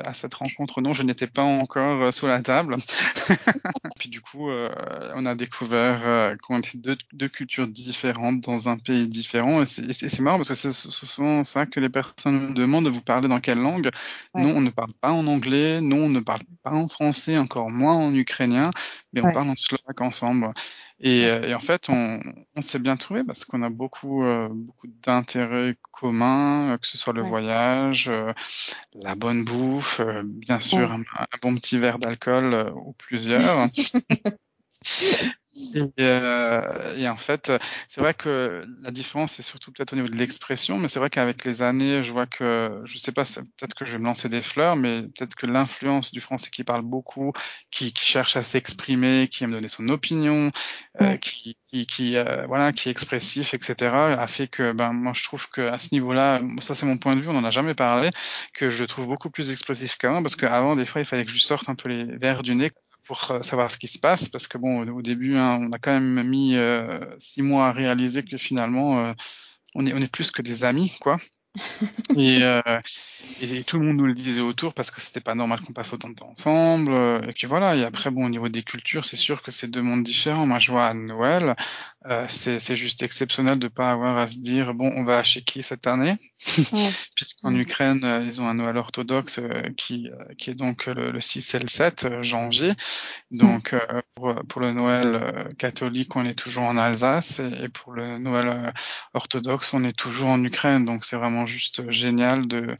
[0.05, 2.77] à cette rencontre, non, je n'étais pas encore euh, sous la table.
[3.99, 4.69] Puis du coup, euh,
[5.15, 9.63] on a découvert euh, qu'on était deux, deux, cultures différentes dans un pays différent.
[9.63, 13.27] Et c'est marrant parce que c'est souvent ça que les personnes me demandent, vous parler
[13.27, 13.89] dans quelle langue
[14.35, 17.71] Non, on ne parle pas en anglais, non, on ne parle pas en français, encore
[17.71, 18.69] moins en ukrainien,
[19.13, 20.53] mais on parle en slovaque ensemble.
[21.03, 22.19] Et, euh, et, en fait, on,
[22.55, 26.97] on s'est bien trouvé parce qu'on a beaucoup, euh, beaucoup d'intérêts communs, euh, que ce
[26.97, 27.29] soit le ouais.
[27.29, 28.31] voyage, euh,
[29.01, 30.95] la bonne bouffe, euh, bien sûr ouais.
[30.95, 33.67] un, un, bon petit verre d'alcool ou plusieurs.
[35.53, 37.51] Et, euh, et, en fait,
[37.89, 41.09] c'est vrai que la différence, c'est surtout peut-être au niveau de l'expression, mais c'est vrai
[41.09, 44.29] qu'avec les années, je vois que, je sais pas, peut-être que je vais me lancer
[44.29, 47.33] des fleurs, mais peut-être que l'influence du français qui parle beaucoup,
[47.69, 50.51] qui, qui cherche à s'exprimer, qui aime donner son opinion,
[51.01, 55.11] euh, qui, qui, qui euh, voilà, qui est expressif, etc., a fait que, ben, moi,
[55.13, 57.51] je trouve que à ce niveau-là, ça c'est mon point de vue, on n'en a
[57.51, 58.09] jamais parlé,
[58.53, 61.39] que je trouve beaucoup plus expressif qu'avant, parce qu'avant, des fois, il fallait que je
[61.39, 62.71] sorte un peu les verres du nez
[63.11, 65.79] pour euh, savoir ce qui se passe, parce que bon, au début, hein, on a
[65.79, 69.13] quand même mis euh, six mois à réaliser que finalement, euh,
[69.75, 71.17] on est on est plus que des amis, quoi.
[72.15, 72.61] et, euh,
[73.41, 75.91] et, tout le monde nous le disait autour parce que c'était pas normal qu'on passe
[75.91, 76.93] autant de temps ensemble.
[77.27, 77.75] Et puis voilà.
[77.75, 80.47] Et après, bon, au niveau des cultures, c'est sûr que c'est deux mondes différents.
[80.47, 81.57] Moi, je vois à Noël,
[82.07, 85.61] euh, c'est juste exceptionnel de pas avoir à se dire bon, on va chez qui
[85.61, 86.15] cette année,
[86.73, 86.89] ouais.
[87.15, 89.39] puisqu'en Ukraine, ils ont un Noël orthodoxe
[89.77, 92.73] qui qui est donc le, le 6 et le 7 janvier.
[93.31, 98.17] Donc euh, pour, pour, le Noël catholique, on est toujours en Alsace et, pour le
[98.17, 98.73] Noël
[99.13, 100.85] orthodoxe, on est toujours en Ukraine.
[100.85, 102.77] Donc c'est vraiment juste génial de,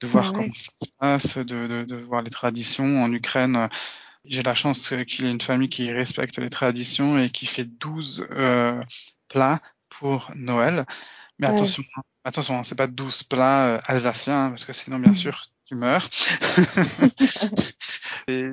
[0.00, 0.32] de voir ouais.
[0.34, 3.02] comment ça se passe, de, de, de, voir les traditions.
[3.02, 3.68] En Ukraine,
[4.24, 7.64] j'ai la chance qu'il y ait une famille qui respecte les traditions et qui fait
[7.64, 8.82] 12 euh,
[9.28, 10.86] plats pour Noël.
[11.38, 11.54] Mais ouais.
[11.54, 11.82] attention,
[12.24, 15.74] attention, hein, c'est pas 12 plats euh, alsaciens, hein, parce que sinon, bien sûr, tu
[15.74, 16.08] meurs.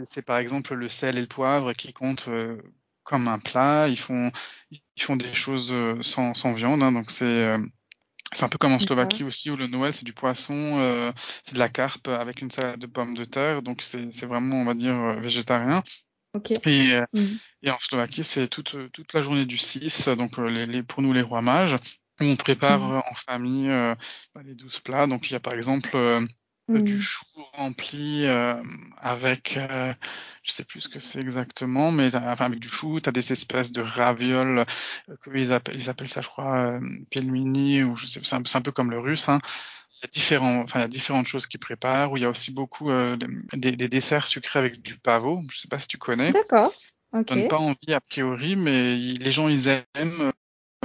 [0.04, 2.58] c'est par exemple le sel et le poivre qui comptent euh,
[3.04, 3.88] comme un plat.
[3.88, 4.32] Ils font,
[4.72, 7.58] ils font des choses euh, sans, sans viande, hein, donc c'est
[8.34, 11.12] c'est un peu comme en Slovaquie aussi, où le Noël, c'est du poisson, euh,
[11.44, 14.66] c'est de la carpe avec une salade de pommes de terre, donc c'est vraiment, on
[14.66, 15.84] va dire, euh, végétarien.
[16.34, 16.56] Okay.
[16.66, 17.26] Et, euh, mmh.
[17.64, 21.14] et, en Slovaquie, c'est toute, toute la journée du 6, donc les, les, pour nous
[21.14, 21.78] les rois mages,
[22.20, 23.04] on prépare mmh.
[23.10, 23.70] en famille
[24.34, 25.08] bah, les douze plats.
[25.08, 25.96] Donc il y a par exemple
[26.68, 26.80] mmh.
[26.80, 28.26] du chou rempli
[29.02, 29.58] avec,
[30.48, 33.32] je sais plus ce que c'est exactement, mais enfin avec du chou, tu as des
[33.32, 34.66] espèces de ravioles,
[35.10, 36.80] euh, ils, appellent, ils appellent ça, je crois, euh,
[37.12, 39.28] pelmini, ou je sais, c'est un, un, peu comme le russe.
[39.28, 39.40] Hein.
[39.92, 42.12] Il y a différents, enfin il y a différentes choses qu'ils préparent.
[42.12, 43.18] Où il y a aussi beaucoup euh,
[43.56, 45.42] des, des, desserts sucrés avec du pavot.
[45.52, 46.32] Je sais pas si tu connais.
[46.32, 46.74] D'accord.
[47.14, 47.34] Okay.
[47.34, 50.32] Ça donne pas envie a priori, mais les gens ils aiment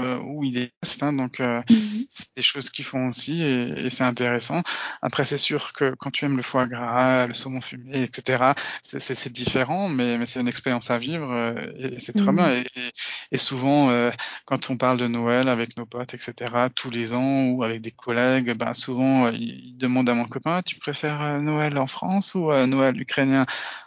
[0.01, 1.03] euh, où ils testent.
[1.03, 2.07] Hein, donc, euh, mm -hmm.
[2.11, 4.63] c'est des choses qu'ils font aussi et, et c'est intéressant.
[5.03, 9.33] Après, c'est sûr que quand tu aimes le foie gras, le saumon fumé, etc., c'est
[9.33, 12.37] différent, mais, mais c'est une expérience à vivre euh, et, c'est très mm -hmm.
[12.37, 12.63] bien.
[12.77, 12.91] Et,
[13.35, 14.11] et souvent, euh,
[14.49, 16.33] quand on parle de Noël avec nos potes, etc.,
[16.75, 20.77] tous les ans ou avec des collègues, ben souvent, ils demandent à mon copain, tu
[20.79, 21.21] préfères
[21.51, 22.43] Noël en France ou
[22.75, 23.45] Noël ukrainien?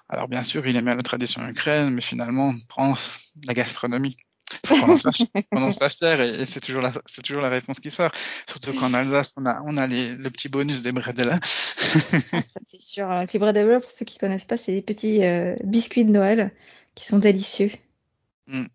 [0.10, 2.93] Alors bien sûr, il aime bien la tradition ukraine, mais finalement, prend
[3.47, 4.18] la gastronomie
[4.63, 8.11] pendant sa fière et, et c'est toujours la c'est toujours la réponse qui sort.
[8.47, 11.39] Surtout qu'en Alsace on a on a les, le petit bonus des bredela
[12.31, 13.09] ah, c'est sûr.
[13.31, 16.51] Les bredela pour ceux qui connaissent pas c'est des petits euh, biscuits de Noël
[16.93, 17.71] qui sont délicieux.
[18.47, 18.65] Mm.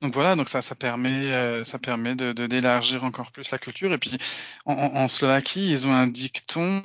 [0.00, 3.92] Donc voilà, donc ça, ça permet, euh, ça permet de d'élargir encore plus la culture.
[3.92, 4.16] Et puis
[4.64, 6.82] en, en, Slovaquie, ils ont un dicton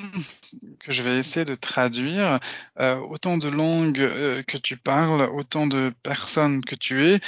[0.79, 2.39] que je vais essayer de traduire.
[2.79, 7.19] Euh, autant de langues euh, que tu parles, autant de personnes que tu es.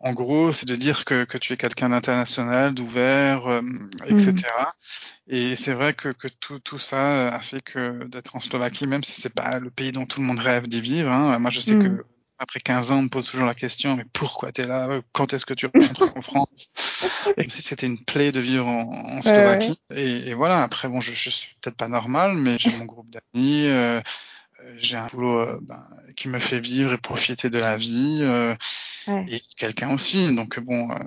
[0.00, 3.60] En gros, c'est de dire que, que tu es quelqu'un d'international, d'ouvert, euh,
[4.06, 4.32] etc.
[4.32, 4.44] Mm.
[5.28, 9.02] Et c'est vrai que, que tout, tout ça a fait que d'être en Slovaquie, même
[9.02, 11.60] si c'est pas le pays dont tout le monde rêve d'y vivre, hein, moi je
[11.60, 12.04] sais que mm
[12.38, 15.00] après 15 ans, on me pose toujours la question, mais pourquoi tu es là?
[15.12, 16.68] Quand est-ce que tu rentres en France?
[17.36, 19.78] Et si c'était une plaie de vivre en, Slovaquie.
[19.94, 23.10] Et, et, voilà, après, bon, je, je suis peut-être pas normal, mais j'ai mon groupe
[23.10, 24.00] d'amis, euh,
[24.60, 28.20] euh j'ai un boulot euh, ben, qui me fait vivre et profiter de la vie,
[28.22, 28.54] euh,
[29.06, 29.26] ouais.
[29.28, 30.34] et quelqu'un aussi.
[30.34, 30.98] Donc bon, euh,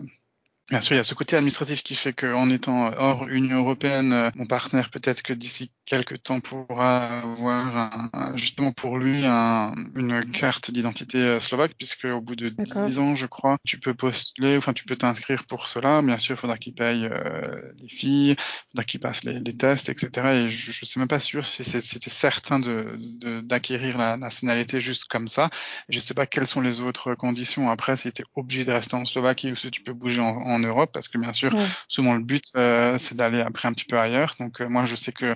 [0.70, 4.32] Bien sûr, il y a ce côté administratif qui fait qu'en étant hors Union européenne,
[4.36, 10.30] mon partenaire peut-être que d'ici quelques temps pourra avoir un, justement pour lui un, une
[10.32, 14.58] carte d'identité euh, slovaque, puisque au bout de 10 ans, je crois, tu peux postuler,
[14.58, 16.02] enfin tu peux t'inscrire pour cela.
[16.02, 19.58] Bien sûr, il faudra qu'il paye euh, les filles, il faudra qu'il passe les, les,
[19.58, 20.28] tests, etc.
[20.34, 22.86] Et je, je sais même pas sûr si c'était certain de
[23.42, 25.50] d'acquérir la nationalité juste comme ça.
[25.90, 28.96] Je sais pas quelles sont les autres conditions après, si tu es obligé de rester
[28.96, 31.54] en Slovaquie ou si tu peux bouger en, en en Europe parce que bien sûr,
[31.54, 31.66] ouais.
[31.88, 34.36] souvent le but euh, c'est d'aller après un petit peu ailleurs.
[34.40, 35.36] Donc euh, moi je sais que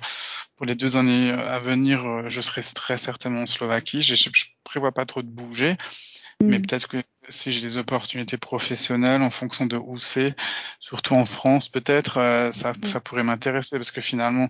[0.61, 4.03] pour les deux années à venir, euh, je serai très certainement en Slovaquie.
[4.03, 6.45] Je, je prévois pas trop de bouger, mm.
[6.45, 6.97] mais peut-être que
[7.29, 10.35] si j'ai des opportunités professionnelles en fonction de où c'est,
[10.79, 12.85] surtout en France peut-être, euh, ça, mm.
[12.85, 14.49] ça pourrait m'intéresser parce que finalement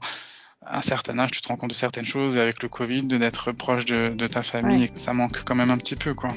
[0.66, 3.04] à un certain âge, tu te rends compte de certaines choses et avec le Covid,
[3.04, 4.92] d'être proche de, de, ta famille, ouais.
[4.96, 6.30] ça manque quand même un petit peu, quoi.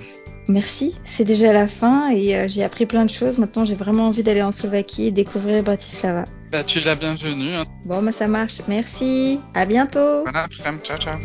[0.47, 3.39] Merci, c'est déjà la fin et euh, j'ai appris plein de choses.
[3.39, 6.27] Maintenant, j'ai vraiment envie d'aller en Slovaquie et découvrir Bratislava.
[6.55, 7.53] Bah, tu es la bienvenue.
[7.53, 7.65] Hein.
[7.85, 8.61] Bon, bah, ça marche.
[8.69, 9.41] Merci.
[9.55, 10.23] À bientôt.
[10.23, 10.47] Voilà,
[10.85, 11.19] ciao, ciao.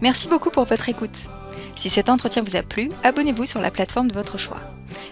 [0.00, 1.18] Merci beaucoup pour votre écoute.
[1.76, 4.56] Si cet entretien vous a plu, abonnez-vous sur la plateforme de votre choix.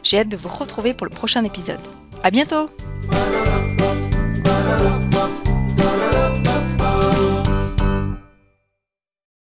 [0.02, 1.80] J'ai hâte de vous retrouver pour le prochain épisode.
[2.22, 2.70] À bientôt!